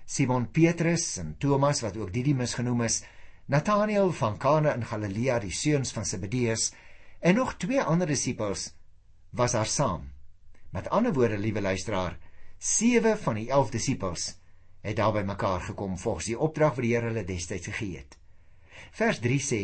Simon 0.08 0.46
Petrus 0.54 1.18
en 1.20 1.34
Thomas 1.38 1.82
wat 1.84 1.96
ook 2.00 2.12
Didimus 2.14 2.54
genoem 2.56 2.86
is, 2.86 3.02
Nathanael 3.46 4.12
van 4.12 4.38
Kana 4.38 4.72
in 4.76 4.86
Galilea, 4.86 5.38
die 5.42 5.52
seuns 5.52 5.92
van 5.92 6.06
Zebedeus 6.06 6.70
en 7.20 7.34
nog 7.34 7.56
twee 7.56 7.82
ander 7.82 8.06
disippels 8.06 8.70
was 9.30 9.52
daar 9.52 9.66
saam. 9.66 10.06
Met 10.70 10.88
ander 10.88 11.12
woorde, 11.12 11.38
liewe 11.38 11.60
luisteraar, 11.60 12.18
sewe 12.58 13.16
van 13.16 13.34
die 13.34 13.50
11 13.50 13.70
disippels 13.70 14.30
het 14.80 14.96
daar 14.96 15.12
by 15.12 15.24
mekaar 15.26 15.60
gekom 15.60 15.98
volgens 15.98 16.30
die 16.30 16.38
opdrag 16.38 16.76
wat 16.76 16.86
die 16.86 16.94
Here 16.94 17.10
hulle 17.10 17.24
destyds 17.26 17.66
gegee 17.66 17.98
het. 17.98 18.16
Vers 18.94 19.18
3 19.20 19.40
sê: 19.42 19.62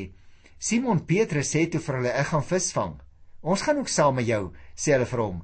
Simon 0.59 1.05
Petrus 1.07 1.51
sê 1.55 1.67
toe 1.71 1.81
vir 1.81 1.97
hulle: 1.99 2.13
"Ek 2.13 2.27
gaan 2.27 2.45
visvang. 2.45 3.01
Ons 3.43 3.63
gaan 3.63 3.79
ook 3.79 3.89
saam 3.89 4.15
met 4.15 4.27
jou," 4.27 4.53
sê 4.77 4.93
hulle 4.93 5.07
vir 5.07 5.21
hom. 5.21 5.43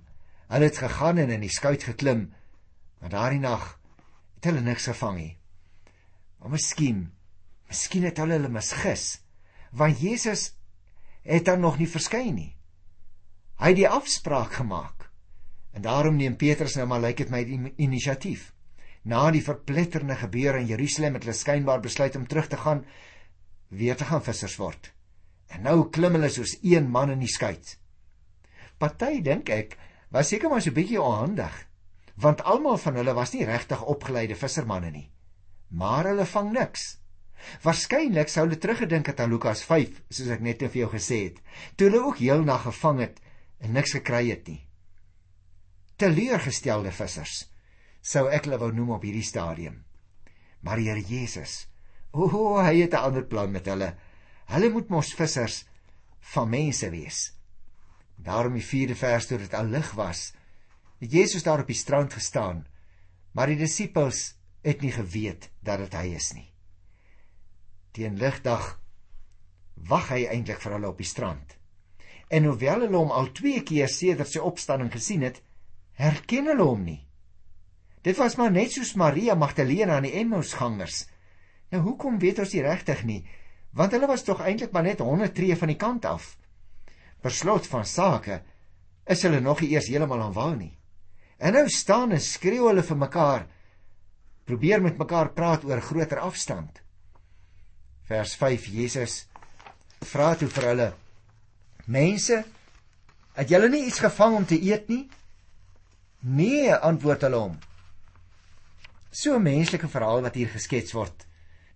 Hulle 0.49 0.65
het 0.65 0.79
gegaan 0.79 1.19
en 1.19 1.31
in 1.31 1.41
die 1.41 1.53
skuit 1.53 1.83
geklim, 1.83 2.33
maar 3.01 3.11
daardie 3.11 3.41
nag 3.41 3.79
het 4.37 4.45
hulle 4.45 4.61
niks 4.61 4.89
gevang 4.89 5.17
nie. 5.17 5.39
Maar 6.39 6.51
miskien, 6.51 7.13
miskien 7.69 8.05
het 8.09 8.19
hulle 8.19 8.39
hulle 8.39 8.49
misgis, 8.49 9.21
want 9.71 10.01
Jesus 10.01 10.55
het 11.23 11.45
dan 11.45 11.61
nog 11.61 11.79
nie 11.79 11.89
verskyn 11.89 12.35
nie. 12.35 12.57
Hy 13.61 13.75
het 13.75 13.77
die 13.77 13.89
afspraak 13.89 14.57
gemaak. 14.57 15.11
En 15.77 15.83
daarom 15.83 16.17
neem 16.17 16.37
Petrus 16.37 16.75
nou 16.79 16.87
maar 16.89 17.03
lyk 17.05 17.21
dit 17.21 17.31
my 17.31 17.43
die 17.45 17.61
inisiatief. 17.77 18.51
Na 19.05 19.31
die 19.31 19.45
verpletterende 19.45 20.17
gebeure 20.17 20.61
in 20.61 20.67
Jerusalem 20.67 21.19
het 21.19 21.27
hulle 21.29 21.37
skynbaar 21.37 21.85
besluit 21.85 22.17
om 22.17 22.27
terug 22.27 22.49
te 22.49 22.57
gaan 22.57 22.83
weer 23.69 23.97
te 23.97 24.05
gaan 24.05 24.25
vissers 24.25 24.57
word. 24.57 24.91
En 25.51 25.63
nou 25.67 25.91
klim 25.91 26.17
hulle 26.19 26.31
soos 26.31 26.57
een 26.63 26.89
man 26.91 27.11
in 27.11 27.23
die 27.25 27.31
skei. 27.31 27.57
Party 28.79 29.21
dink 29.21 29.51
ek 29.51 29.77
was 30.11 30.29
seker 30.29 30.49
maar 30.51 30.63
so 30.63 30.71
'n 30.71 30.79
bietjie 30.79 31.03
onhandig 31.03 31.67
want 32.21 32.43
almal 32.45 32.79
van 32.79 32.99
hulle 33.01 33.15
was 33.17 33.33
nie 33.33 33.45
regtig 33.49 33.83
opgeleide 33.83 34.37
vissermanne 34.37 34.91
nie. 34.91 35.11
Maar 35.69 36.11
hulle 36.11 36.27
vang 36.27 36.53
niks. 36.53 36.99
Waarskynlik 37.65 38.29
sou 38.29 38.45
hulle 38.45 38.59
teruggedink 38.61 39.07
het 39.07 39.21
aan 39.21 39.33
Lukas 39.33 39.63
5, 39.65 40.03
soos 40.13 40.33
ek 40.35 40.43
net 40.45 40.65
vir 40.67 40.83
jou 40.83 40.91
gesê 40.93 41.21
het, 41.29 41.39
toe 41.77 41.89
hulle 41.89 42.03
ook 42.05 42.21
heel 42.21 42.45
nag 42.45 42.67
gevang 42.67 43.01
het 43.01 43.23
en 43.61 43.73
niks 43.73 43.95
gekry 43.97 44.27
het 44.29 44.49
nie. 44.49 44.61
Teleurgestelde 45.97 46.93
vissers 46.93 47.47
sou 48.01 48.29
ek 48.29 48.47
hulle 48.49 48.61
wou 48.61 48.71
noem 48.73 48.95
op 48.97 49.03
hierdie 49.05 49.25
stadium. 49.25 49.83
Maar 50.61 50.81
Here 50.81 51.01
Jesus, 51.01 51.67
o, 52.13 52.27
oh, 52.27 52.61
hy 52.61 52.83
het 52.83 52.95
'n 52.95 53.05
ander 53.09 53.25
plan 53.25 53.51
met 53.51 53.67
hulle. 53.67 53.95
Hulle 54.51 54.71
moet 54.75 54.91
mos 54.91 55.13
vissers 55.15 55.63
van 56.33 56.51
mense 56.51 56.91
wees. 56.91 57.31
Daarom 58.21 58.57
die 58.59 58.67
4de 58.67 58.97
vers 58.99 59.29
toe 59.31 59.39
dit 59.39 59.55
al 59.55 59.71
lig 59.71 59.93
was, 59.99 60.33
het 61.01 61.13
Jesus 61.13 61.47
daar 61.47 61.63
op 61.63 61.71
die 61.71 61.79
strand 61.79 62.13
gestaan, 62.13 62.67
maar 63.33 63.49
die 63.49 63.61
disippels 63.61 64.35
het 64.67 64.83
nie 64.83 64.93
geweet 64.93 65.49
dat 65.65 65.81
dit 65.85 65.95
hy 65.97 66.07
is 66.19 66.33
nie. 66.37 66.49
Teen 67.97 68.19
ligdag 68.21 68.75
wag 69.89 70.11
hy 70.13 70.27
eintlik 70.29 70.61
vir 70.61 70.77
hulle 70.77 70.91
op 70.91 70.99
die 71.01 71.09
strand. 71.09 71.57
En 72.31 72.47
hoewel 72.47 72.85
hulle 72.85 72.99
hom 72.99 73.15
al 73.15 73.31
twee 73.35 73.63
keer 73.67 73.89
sedert 73.91 74.31
sy 74.31 74.43
opstanding 74.45 74.91
gesien 74.93 75.25
het, 75.27 75.41
herken 75.99 76.51
hulle 76.53 76.67
hom 76.67 76.85
nie. 76.85 77.01
Dit 78.05 78.19
was 78.21 78.37
maar 78.37 78.53
net 78.53 78.75
soos 78.75 78.95
Maria 78.97 79.35
Magdalena 79.35 79.99
aan 79.99 80.09
die 80.09 80.17
Emmausgangers. 80.21 81.05
Nou 81.71 81.83
hoekom 81.89 82.19
weet 82.21 82.39
ons 82.43 82.55
nie 82.55 82.65
regtig 82.65 83.03
nie, 83.09 83.21
want 83.77 83.93
hulle 83.95 84.09
was 84.11 84.25
tog 84.27 84.43
eintlik 84.43 84.73
maar 84.73 84.87
net 84.87 85.03
100 85.05 85.35
tree 85.35 85.57
van 85.57 85.71
die 85.71 85.79
kant 85.79 86.05
af. 86.05 86.37
Per 87.21 87.31
slot 87.31 87.69
van 87.71 87.87
sake 87.87 88.41
is 89.11 89.23
hulle 89.27 89.41
nog 89.41 89.61
nie 89.61 89.73
eers 89.75 89.89
heeltemal 89.91 90.23
aan 90.27 90.37
wal 90.37 90.55
nie. 90.57 90.75
En 91.39 91.55
nou 91.57 91.69
staan 91.73 92.13
en 92.13 92.21
skreeu 92.21 92.67
hulle 92.69 92.85
vir 92.85 92.99
mekaar. 93.01 93.47
Probeer 94.45 94.83
met 94.83 94.99
mekaar 94.99 95.33
praat 95.37 95.65
oor 95.65 95.81
groter 95.81 96.21
afstand. 96.21 96.83
Vers 98.11 98.35
5 98.37 98.67
Jesus 98.75 99.25
vra 100.11 100.35
toe 100.35 100.49
vir 100.49 100.67
hulle: 100.71 100.91
Mense, 101.87 102.43
het 103.37 103.51
julle 103.51 103.69
nie 103.71 103.87
iets 103.87 104.01
gevang 104.03 104.37
om 104.41 104.47
te 104.47 104.59
eet 104.59 104.89
nie? 104.89 105.05
Nee, 106.21 106.73
antwoord 106.75 107.23
hulle 107.29 107.41
hom. 107.41 107.59
So 109.11 109.37
'n 109.37 109.43
menslike 109.43 109.89
verhaal 109.89 110.23
wat 110.23 110.35
hier 110.35 110.49
geskets 110.49 110.93
word. 110.93 111.27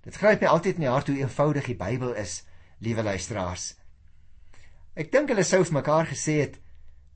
Dit 0.04 0.18
gryp 0.20 0.42
my 0.44 0.50
altyd 0.52 0.76
in 0.76 0.84
die 0.84 0.92
hart 0.92 1.08
hoe 1.08 1.16
eenvoudig 1.16 1.70
die 1.70 1.78
Bybel 1.80 2.12
is, 2.20 2.42
liewe 2.84 3.02
luisteraars. 3.06 3.72
Ek 4.94 5.10
dink 5.12 5.32
hulle 5.32 5.44
sou 5.46 5.62
vir 5.64 5.78
mekaar 5.80 6.10
gesê 6.10 6.38
het, 6.42 6.58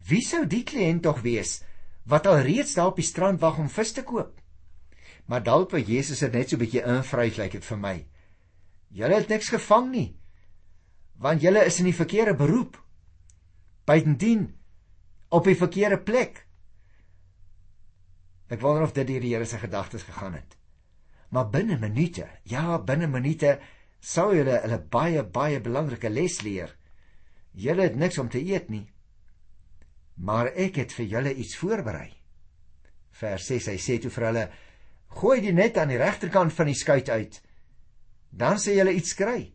wie 0.09 0.22
sou 0.24 0.46
die 0.48 0.64
kliënt 0.66 1.05
tog 1.05 1.20
wees 1.22 1.61
wat 2.09 2.27
al 2.27 2.40
reeds 2.46 2.72
daar 2.79 2.94
op 2.94 2.98
die 2.98 3.07
strand 3.07 3.42
wag 3.42 3.59
om 3.61 3.68
vis 3.68 3.92
te 3.92 4.03
koop? 4.03 4.38
Maar 5.29 5.44
dalk 5.44 5.74
wou 5.74 5.83
Jesus 5.85 6.24
dit 6.24 6.33
net 6.33 6.48
so 6.48 6.57
'n 6.57 6.64
bietjie 6.64 6.83
invryf 6.83 7.37
lyk 7.37 7.53
dit 7.53 7.64
vir 7.64 7.79
my. 7.79 7.96
Julle 8.88 9.14
het 9.14 9.29
niks 9.29 9.48
gevang 9.53 9.90
nie. 9.90 10.16
Want 11.20 11.42
julle 11.42 11.64
is 11.64 11.79
in 11.79 11.85
die 11.85 12.01
verkeerde 12.01 12.35
beroep. 12.35 12.79
Buitendien 13.85 14.55
op 15.29 15.44
die 15.44 15.57
verkeerde 15.57 15.98
plek. 15.98 16.46
Ek 18.48 18.61
wonder 18.61 18.83
of 18.83 18.92
dit 18.92 19.07
deur 19.07 19.20
die 19.20 19.35
Here 19.35 19.44
se 19.44 19.59
gedagtes 19.59 20.03
gegaan 20.03 20.35
het. 20.35 20.57
Maar 21.28 21.50
binne 21.50 21.78
minute, 21.78 22.26
ja, 22.42 22.78
binne 22.78 23.06
minute 23.06 23.58
sou 24.00 24.34
julle 24.34 24.60
'n 24.64 24.88
baie 24.90 25.22
baie 25.22 25.60
belangrike 25.60 26.10
les 26.10 26.40
leer. 26.42 26.76
Julle 27.52 27.82
het 27.82 27.96
niks 27.96 28.18
om 28.18 28.28
te 28.28 28.38
eet 28.38 28.68
nie. 28.68 28.88
Maar 30.16 30.46
ek 30.46 30.76
het 30.76 30.92
vir 30.92 31.06
julle 31.06 31.34
iets 31.34 31.56
voorberei. 31.56 32.12
Vers 33.10 33.46
6 33.46 33.66
hy 33.66 33.76
sê 33.76 33.98
toe 34.00 34.10
vir 34.10 34.24
hulle: 34.24 34.50
"Gooi 35.08 35.40
die 35.40 35.52
net 35.52 35.76
aan 35.76 35.88
die 35.88 35.98
regterkant 35.98 36.52
van 36.52 36.66
die 36.66 36.74
skuit 36.74 37.08
uit. 37.08 37.42
Dan 38.30 38.56
sê 38.56 38.74
julle 38.74 38.92
iets 38.92 39.14
kry." 39.14 39.52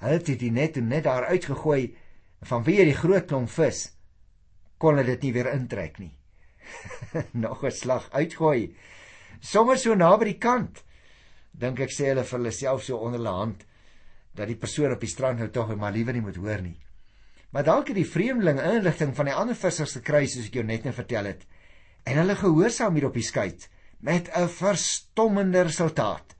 Hulle 0.00 0.18
het 0.18 0.38
die 0.38 0.50
net 0.50 0.76
net 0.76 1.04
daar 1.04 1.24
uitgegooi 1.24 1.96
vanweë 2.44 2.84
die 2.84 2.98
groot 2.98 3.26
klomp 3.26 3.48
vis 3.48 3.94
kon 4.78 4.98
hulle 4.98 5.06
dit 5.14 5.22
nie 5.22 5.32
weer 5.32 5.52
intrek 5.54 5.98
nie. 6.02 6.12
Nog 7.44 7.64
'n 7.64 7.70
slag 7.70 8.10
uitgooi. 8.12 8.74
Sommers 9.44 9.84
so 9.84 9.94
naby 9.94 10.32
die 10.32 10.40
kant. 10.40 10.80
Dink 11.52 11.82
ek 11.84 11.92
sê 11.92 12.08
hulle 12.10 12.24
vir 12.24 12.38
hulle 12.38 12.52
self 12.54 12.86
so 12.86 12.98
onder 13.04 13.20
hulle 13.20 13.34
hand 13.36 13.66
dat 14.34 14.48
die 14.50 14.58
persoon 14.58 14.90
op 14.90 15.02
die 15.04 15.10
strand 15.10 15.38
nou 15.38 15.50
tog 15.54 15.68
maar 15.78 15.92
liewer 15.94 16.16
nie 16.16 16.24
moet 16.24 16.40
hoor 16.40 16.62
nie. 16.64 16.78
Maar 17.54 17.68
dalk 17.68 17.92
het 17.92 18.00
die 18.00 18.08
vreemdeling 18.08 18.58
inligting 18.58 19.12
van 19.14 19.28
die 19.30 19.36
ander 19.36 19.54
vissers 19.54 19.94
gekry 20.00 20.24
soos 20.26 20.48
ek 20.48 20.56
jou 20.58 20.64
net 20.66 20.88
net 20.88 20.96
vertel 20.96 21.28
het. 21.30 21.44
En 22.02 22.18
hulle 22.18 22.34
gehoorsaam 22.40 22.96
hier 22.98 23.06
op 23.06 23.14
die 23.14 23.22
skei 23.22 23.52
met 24.00 24.28
'n 24.34 24.48
verstommende 24.48 25.62
resultaat. 25.62 26.33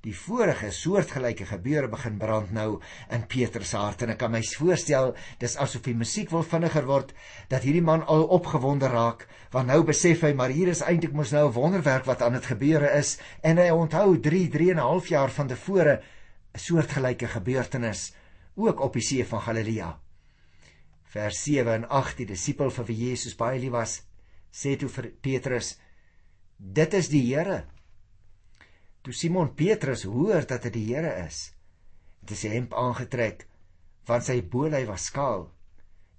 Die 0.00 0.14
vorige 0.16 0.70
soortgelyke 0.72 1.44
gebeure 1.44 1.88
begin 1.92 2.14
brand 2.18 2.52
nou 2.56 2.68
in 3.12 3.26
Petrus 3.28 3.74
se 3.74 3.76
hart 3.76 4.00
en 4.04 4.12
ek 4.14 4.20
kan 4.22 4.32
my 4.32 4.40
voorstel 4.56 5.10
dis 5.42 5.56
asof 5.60 5.82
die 5.84 5.96
musiek 6.02 6.30
wil 6.32 6.46
vinniger 6.52 6.86
word 6.88 7.10
dat 7.50 7.66
hierdie 7.68 7.84
man 7.84 8.06
al 8.14 8.24
opgewonde 8.36 8.88
raak 8.88 9.26
want 9.52 9.68
nou 9.68 9.82
besef 9.90 10.24
hy 10.24 10.30
maar 10.38 10.54
hier 10.56 10.70
is 10.72 10.80
eintlik 10.86 11.12
mos 11.12 11.34
nou 11.36 11.42
'n 11.48 11.56
wonderwerk 11.58 12.08
wat 12.08 12.22
aan 12.24 12.38
dit 12.38 12.48
gebeure 12.52 12.88
is 12.96 13.18
en 13.42 13.60
hy 13.60 13.68
onthou 13.70 14.16
3 14.28 14.48
3 14.48 14.70
en 14.70 14.80
'n 14.80 14.88
half 14.88 15.10
jaar 15.12 15.30
van 15.36 15.48
tevore 15.52 16.00
'n 16.54 16.58
soortgelyke 16.58 17.28
gebeurtenis 17.28 18.12
ook 18.56 18.80
op 18.80 18.96
die 18.96 19.02
see 19.02 19.26
van 19.26 19.40
Galilea. 19.40 19.98
Vers 21.12 21.42
7 21.42 21.72
en 21.74 21.88
8 21.88 22.16
die 22.16 22.26
disipel 22.26 22.70
vir 22.70 22.86
wie 22.88 22.96
Jesus 23.08 23.36
baie 23.36 23.60
lief 23.60 23.72
was, 23.72 24.02
sê 24.50 24.76
toe 24.78 24.88
vir 24.88 25.12
Petrus: 25.20 25.78
"Dit 26.56 26.94
is 26.94 27.08
die 27.08 27.22
Here." 27.34 27.64
Toe 29.00 29.14
Simon 29.16 29.54
Petrus 29.56 30.04
hoor 30.04 30.44
dat 30.44 30.66
dit 30.68 30.74
die 30.76 30.88
Here 30.90 31.14
is, 31.24 31.54
het 32.20 32.34
hy 32.34 32.36
sy 32.36 32.50
hemp 32.52 32.74
aangetrek, 32.76 33.46
want 34.08 34.26
sy 34.26 34.40
boelhy 34.44 34.82
was 34.88 35.06
skaal 35.08 35.46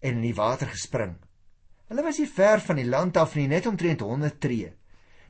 en 0.01 0.17
in 0.17 0.25
die 0.25 0.37
water 0.37 0.71
gespring. 0.71 1.13
Hulle 1.91 2.05
was 2.05 2.17
nie 2.17 2.29
ver 2.31 2.63
van 2.65 2.79
die 2.79 2.87
land 2.87 3.19
af 3.21 3.35
nie, 3.37 3.45
net 3.51 3.67
omtrent 3.69 4.01
100 4.01 4.39
tree. 4.41 4.71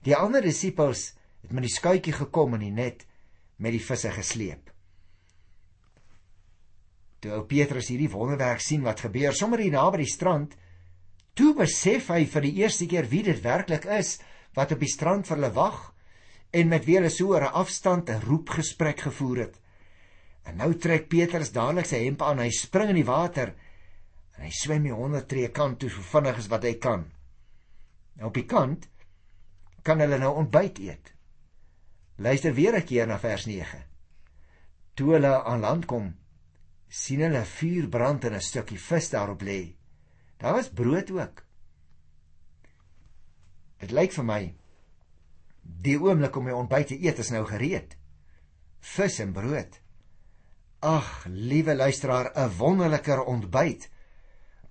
Die 0.06 0.16
ander 0.16 0.46
disippels 0.46 1.10
het 1.42 1.52
met 1.52 1.66
die 1.68 1.74
skuitjie 1.74 2.14
gekom 2.16 2.56
en 2.56 2.64
die 2.64 2.72
net 2.72 3.04
met 3.62 3.76
die 3.76 3.84
visse 3.84 4.14
gesleep. 4.16 4.70
Toe 7.22 7.36
ou 7.36 7.44
Petrus 7.50 7.92
hierdie 7.92 8.10
wonderwerk 8.14 8.64
sien 8.64 8.86
wat 8.86 9.04
gebeur 9.04 9.36
sommer 9.38 9.62
hier 9.62 9.76
naby 9.76 10.06
die 10.06 10.10
strand, 10.10 10.56
toe 11.36 11.52
besef 11.58 12.08
hy 12.14 12.24
vir 12.32 12.48
die 12.48 12.56
eerste 12.64 12.88
keer 12.88 13.10
wie 13.12 13.26
dit 13.28 13.44
werklik 13.44 13.86
is 14.00 14.20
wat 14.56 14.72
op 14.72 14.80
die 14.82 14.90
strand 14.90 15.28
vir 15.28 15.38
hulle 15.38 15.52
wag 15.58 15.91
en 16.52 16.68
met 16.68 16.86
wie 16.86 16.98
hulle 17.00 17.10
so 17.10 17.34
'n 17.38 17.54
afstand 17.64 18.10
'n 18.10 18.22
roepgesprek 18.22 19.00
gevoer 19.00 19.38
het. 19.38 19.60
En 20.44 20.58
nou 20.58 20.76
trek 20.76 21.08
Petrus 21.08 21.52
dadelik 21.52 21.86
sy 21.86 22.04
hemp 22.04 22.22
aan, 22.22 22.40
hy 22.40 22.50
spring 22.50 22.90
in 22.90 22.96
die 22.96 23.06
water 23.06 23.54
en 24.36 24.44
hy 24.44 24.52
swem 24.52 24.84
die 24.84 24.94
100 24.94 25.28
tree 25.28 25.50
kant 25.50 25.80
toe 25.80 25.90
so 25.90 26.02
vinnig 26.02 26.38
as 26.38 26.48
wat 26.48 26.64
hy 26.64 26.74
kan. 26.74 27.12
Nou 28.14 28.28
op 28.28 28.34
die 28.34 28.46
kant 28.46 28.90
kan 29.84 30.00
hulle 30.00 30.18
nou 30.18 30.34
ontbyt 30.36 30.80
eet. 30.80 31.14
Luister 32.18 32.54
weer 32.54 32.76
'n 32.76 32.86
keer 32.86 33.08
na 33.08 33.20
vers 33.20 33.46
9. 33.46 33.84
Toe 34.94 35.14
hulle 35.14 35.44
aan 35.44 35.60
land 35.60 35.86
kom, 35.86 36.16
sien 36.90 37.22
hulle 37.22 37.46
vuur 37.46 37.88
brand 37.88 38.26
en 38.26 38.34
'n 38.34 38.42
stukkie 38.42 38.80
vis 38.80 39.10
daarop 39.10 39.42
lê. 39.42 39.76
Daar 40.38 40.54
was 40.54 40.70
brood 40.70 41.12
ook. 41.12 41.46
Dit 43.78 43.92
lyk 43.92 44.12
vir 44.12 44.24
my 44.24 44.61
die 45.62 45.98
oomblik 46.00 46.36
om 46.36 46.48
my 46.50 46.52
ontbyt 46.56 46.92
te 46.92 47.00
eet 47.00 47.20
is 47.20 47.32
nou 47.34 47.46
gereed. 47.46 47.96
Vis 48.80 49.20
en 49.20 49.34
brood. 49.34 49.80
Ag, 50.82 51.26
liewe 51.30 51.76
luisteraar, 51.76 52.32
'n 52.36 52.58
wonderliker 52.58 53.24
ontbyt 53.24 53.90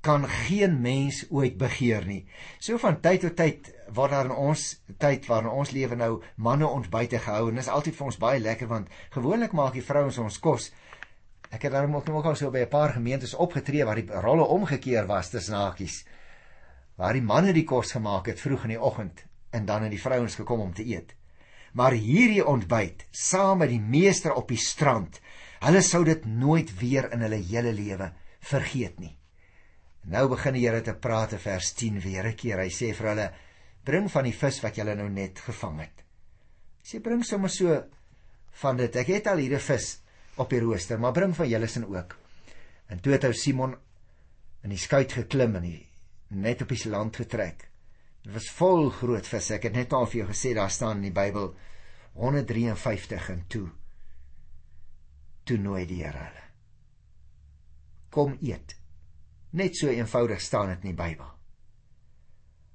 kan 0.00 0.29
geen 0.29 0.81
mens 0.81 1.26
ooit 1.31 1.57
begeer 1.57 2.07
nie. 2.07 2.26
So 2.59 2.79
van 2.79 3.00
tyd 3.00 3.20
tot 3.20 3.37
tyd 3.37 3.74
word 3.92 4.11
daar 4.11 4.24
in 4.24 4.31
ons 4.31 4.83
tyd 4.98 5.26
waarin 5.26 5.50
ons 5.50 5.70
lewe 5.70 5.96
nou 5.96 6.22
manne 6.37 6.66
ontbyte 6.66 7.18
gehou 7.18 7.48
en 7.48 7.55
dit 7.55 7.64
is 7.64 7.70
altyd 7.70 7.96
vir 7.96 8.07
ons 8.07 8.18
baie 8.18 8.40
lekker 8.40 8.66
want 8.66 8.88
gewoonlik 9.11 9.53
maak 9.53 9.72
die 9.72 9.85
vrouens 9.85 10.18
ons 10.18 10.38
kos 10.38 10.70
Ek 11.50 11.62
het 11.66 11.72
daarom 11.72 11.96
ook 11.96 12.07
nog 12.07 12.24
al 12.24 12.37
so 12.38 12.50
by 12.50 12.59
'n 12.59 12.68
paar 12.68 12.92
gemeentes 12.92 13.35
opgetree 13.35 13.85
waar 13.85 13.98
die 13.98 14.07
rolle 14.07 14.44
omgekeer 14.44 15.07
was 15.07 15.31
tussen 15.31 15.55
hakies. 15.55 16.05
Waar 16.94 17.12
die 17.12 17.22
manne 17.22 17.53
die 17.53 17.64
kos 17.64 17.92
gemaak 17.92 18.26
het 18.26 18.40
vroeg 18.40 18.62
in 18.62 18.68
die 18.68 18.81
oggend 18.81 19.24
en 19.50 19.66
dan 19.66 19.82
het 19.82 19.94
die 19.94 20.02
vrouens 20.02 20.34
gekom 20.34 20.60
om 20.60 20.74
te 20.74 20.86
eet. 20.86 21.14
Maar 21.72 21.92
hierdie 21.92 22.44
ontbyt 22.46 23.06
saam 23.10 23.62
met 23.62 23.70
die 23.70 23.80
meester 23.80 24.34
op 24.34 24.48
die 24.50 24.58
strand, 24.58 25.20
hulle 25.60 25.82
sou 25.82 26.04
dit 26.04 26.24
nooit 26.26 26.72
weer 26.80 27.10
in 27.12 27.22
hulle 27.26 27.42
hele 27.50 27.72
lewe 27.72 28.12
vergeet 28.40 28.98
nie. 28.98 29.16
Nou 30.10 30.28
begin 30.32 30.56
die 30.56 30.64
Here 30.64 30.80
te 30.82 30.94
praat 30.96 31.34
in 31.36 31.42
vers 31.42 31.72
10 31.76 32.00
weer 32.00 32.26
'n 32.26 32.34
keer. 32.34 32.58
Hy 32.58 32.70
sê 32.70 32.94
vir 32.94 33.08
hulle: 33.08 33.32
"Bring 33.84 34.10
van 34.10 34.24
die 34.24 34.32
vis 34.32 34.60
wat 34.62 34.76
julle 34.76 34.94
nou 34.94 35.08
net 35.08 35.38
gevang 35.38 35.80
het." 35.80 36.04
Hy 36.82 36.86
sê: 36.88 37.02
"Bring 37.02 37.24
sommer 37.24 37.50
so 37.50 37.84
van 38.62 38.76
dit. 38.76 38.96
Ek 38.96 39.06
het 39.06 39.26
al 39.26 39.36
hier 39.36 39.54
'n 39.56 39.60
vis 39.60 40.00
op 40.36 40.50
die 40.50 40.60
rooster, 40.60 40.98
maar 40.98 41.12
bring 41.12 41.34
van 41.36 41.48
julle 41.48 41.66
sin 41.66 41.84
ook. 41.84 42.16
En 42.88 43.00
toe 43.00 43.12
het 43.12 43.24
ou 43.24 43.32
Simon 43.32 43.76
in 44.62 44.70
die 44.70 44.78
skuit 44.78 45.12
geklim 45.12 45.56
en 45.56 45.86
net 46.28 46.62
op 46.62 46.68
die 46.68 46.88
land 46.88 47.16
getrek. 47.16 47.69
Dit 48.30 48.36
was 48.38 48.52
vol 48.54 48.92
groot 48.94 49.26
visse. 49.26 49.56
Ek 49.56 49.64
het 49.66 49.74
net 49.74 49.90
al 49.90 50.04
vir 50.06 50.20
jou 50.20 50.24
gesê 50.28 50.52
daar 50.54 50.70
staan 50.70 51.00
in 51.00 51.08
die 51.08 51.16
Bybel 51.16 51.48
153 52.14 53.24
en 53.32 53.40
toe 53.50 53.64
toe 55.50 55.56
nooi 55.58 55.80
die 55.82 55.96
Here 56.04 56.20
hulle. 56.28 56.44
Kom 58.14 58.36
eet. 58.38 58.76
Net 59.58 59.74
so 59.74 59.90
eenvoudig 59.90 60.38
staan 60.44 60.70
dit 60.70 60.84
in 60.84 60.92
die 60.92 61.00
Bybel. 61.00 61.26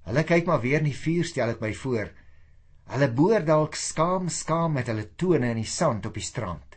Hulle 0.10 0.24
kyk 0.28 0.50
maar 0.50 0.60
weer 0.60 0.84
in 0.84 0.90
die 0.90 0.98
vuur 0.98 1.30
stel 1.30 1.54
ek 1.54 1.64
my 1.64 1.70
voor. 1.86 2.12
Hulle 2.92 3.08
boor 3.16 3.46
dalk 3.48 3.80
skaam 3.80 4.28
skaam 4.28 4.76
met 4.76 4.92
hulle 4.92 5.06
tone 5.16 5.54
in 5.56 5.62
die 5.62 5.72
sand 5.76 6.10
op 6.10 6.20
die 6.20 6.26
strand. 6.26 6.76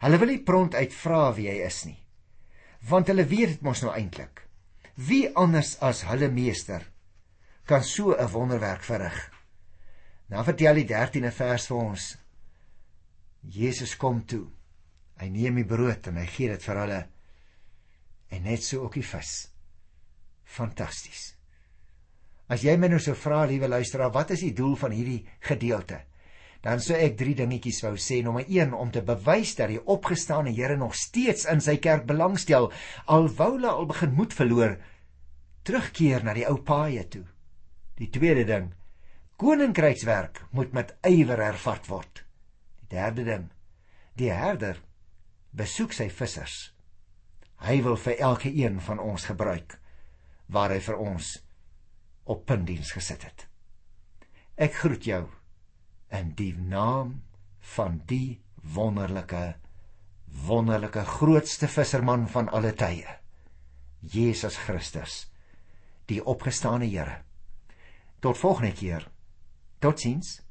Hulle 0.00 0.22
wil 0.22 0.32
nie 0.32 0.40
pront 0.40 0.78
uitvra 0.78 1.26
wie 1.36 1.50
hy 1.52 1.58
is 1.66 1.82
nie. 1.84 2.00
Want 2.88 3.12
hulle 3.12 3.28
weet 3.28 3.58
dit 3.58 3.68
mos 3.68 3.84
nou 3.84 3.92
eintlik. 3.92 4.40
Wie 4.96 5.26
anders 5.36 5.74
as 5.84 6.00
hulle 6.08 6.32
meester 6.32 6.88
kan 7.64 7.84
so 7.84 8.14
'n 8.16 8.28
wonderwerk 8.32 8.82
verrig? 8.82 9.30
Nou 10.28 10.44
vertel 10.44 10.74
die 10.74 10.86
13de 10.86 11.30
vers 11.30 11.66
vir 11.66 11.76
ons. 11.76 12.18
Jesus 13.40 13.96
kom 13.96 14.26
toe. 14.26 14.46
Hy 15.16 15.28
neem 15.28 15.54
die 15.54 15.64
brood 15.64 16.06
en 16.06 16.16
hy 16.16 16.26
gee 16.26 16.48
dit 16.48 16.62
vir 16.62 16.76
hulle. 16.76 17.08
En 18.30 18.42
net 18.42 18.62
so 18.62 18.82
ook 18.84 18.94
die 18.94 19.06
vis. 19.06 19.50
Fantasties. 20.44 21.34
As 22.48 22.62
jy 22.62 22.76
my 22.76 22.88
nou 22.88 22.98
sou 22.98 23.14
vra, 23.14 23.44
liewe 23.44 23.68
luisteraar, 23.68 24.12
wat 24.12 24.30
is 24.30 24.40
die 24.40 24.54
doel 24.54 24.76
van 24.76 24.90
hierdie 24.90 25.26
gedeelte? 25.40 26.10
dan 26.64 26.80
sou 26.84 26.96
ek 26.96 27.16
drie 27.16 27.34
dingetjies 27.36 27.80
wou 27.84 27.94
sê. 27.96 28.20
Nommer 28.24 28.44
1 28.48 28.74
om 28.76 28.92
te 28.92 29.02
bewys 29.04 29.54
dat 29.56 29.72
die 29.72 29.80
opgestane 29.80 30.52
Here 30.52 30.76
nog 30.76 30.94
steeds 30.98 31.46
in 31.48 31.62
sy 31.64 31.78
kerk 31.80 32.06
belangstel, 32.08 32.70
alwou 33.06 33.54
hulle 33.56 33.70
al 33.72 33.88
begin 33.88 34.16
moed 34.16 34.36
verloor, 34.36 34.76
terugkeer 35.64 36.24
na 36.24 36.36
die 36.36 36.46
ou 36.48 36.58
paaie 36.64 37.06
toe. 37.08 37.24
Die 38.00 38.08
tweede 38.08 38.46
ding, 38.48 38.70
koninkrykswerk 39.40 40.46
moet 40.56 40.72
met 40.72 40.94
ywer 41.06 41.42
hervat 41.44 41.88
word. 41.90 42.22
Die 42.80 42.96
derde 42.96 43.26
ding, 43.26 43.46
die 44.16 44.32
herder 44.32 44.80
besoek 45.56 45.92
sy 45.92 46.08
vissers. 46.12 46.70
Hy 47.60 47.80
wil 47.84 47.98
vir 48.00 48.22
elke 48.24 48.48
een 48.48 48.80
van 48.80 49.02
ons 49.04 49.28
gebruik 49.28 49.76
waar 50.50 50.72
hy 50.72 50.80
vir 50.82 50.98
ons 50.98 51.34
op 52.30 52.46
puntdiens 52.48 52.92
gesit 52.96 53.26
het. 53.26 53.46
Ek 54.56 54.74
groet 54.80 55.06
jou 55.06 55.24
in 56.16 56.32
die 56.38 56.52
naam 56.56 57.20
van 57.76 58.00
die 58.08 58.40
wonderlike 58.74 59.54
wonderlike 60.46 61.02
grootste 61.04 61.68
visserman 61.68 62.28
van 62.30 62.48
alle 62.54 62.72
tye. 62.72 63.18
Jesus 64.00 64.56
Christus, 64.62 65.26
die 66.06 66.20
opgestane 66.22 66.86
Here. 66.86 67.24
Tot 68.20 68.38
volgende 68.38 68.72
keer. 68.72 69.10
Totsiens. 69.78 70.42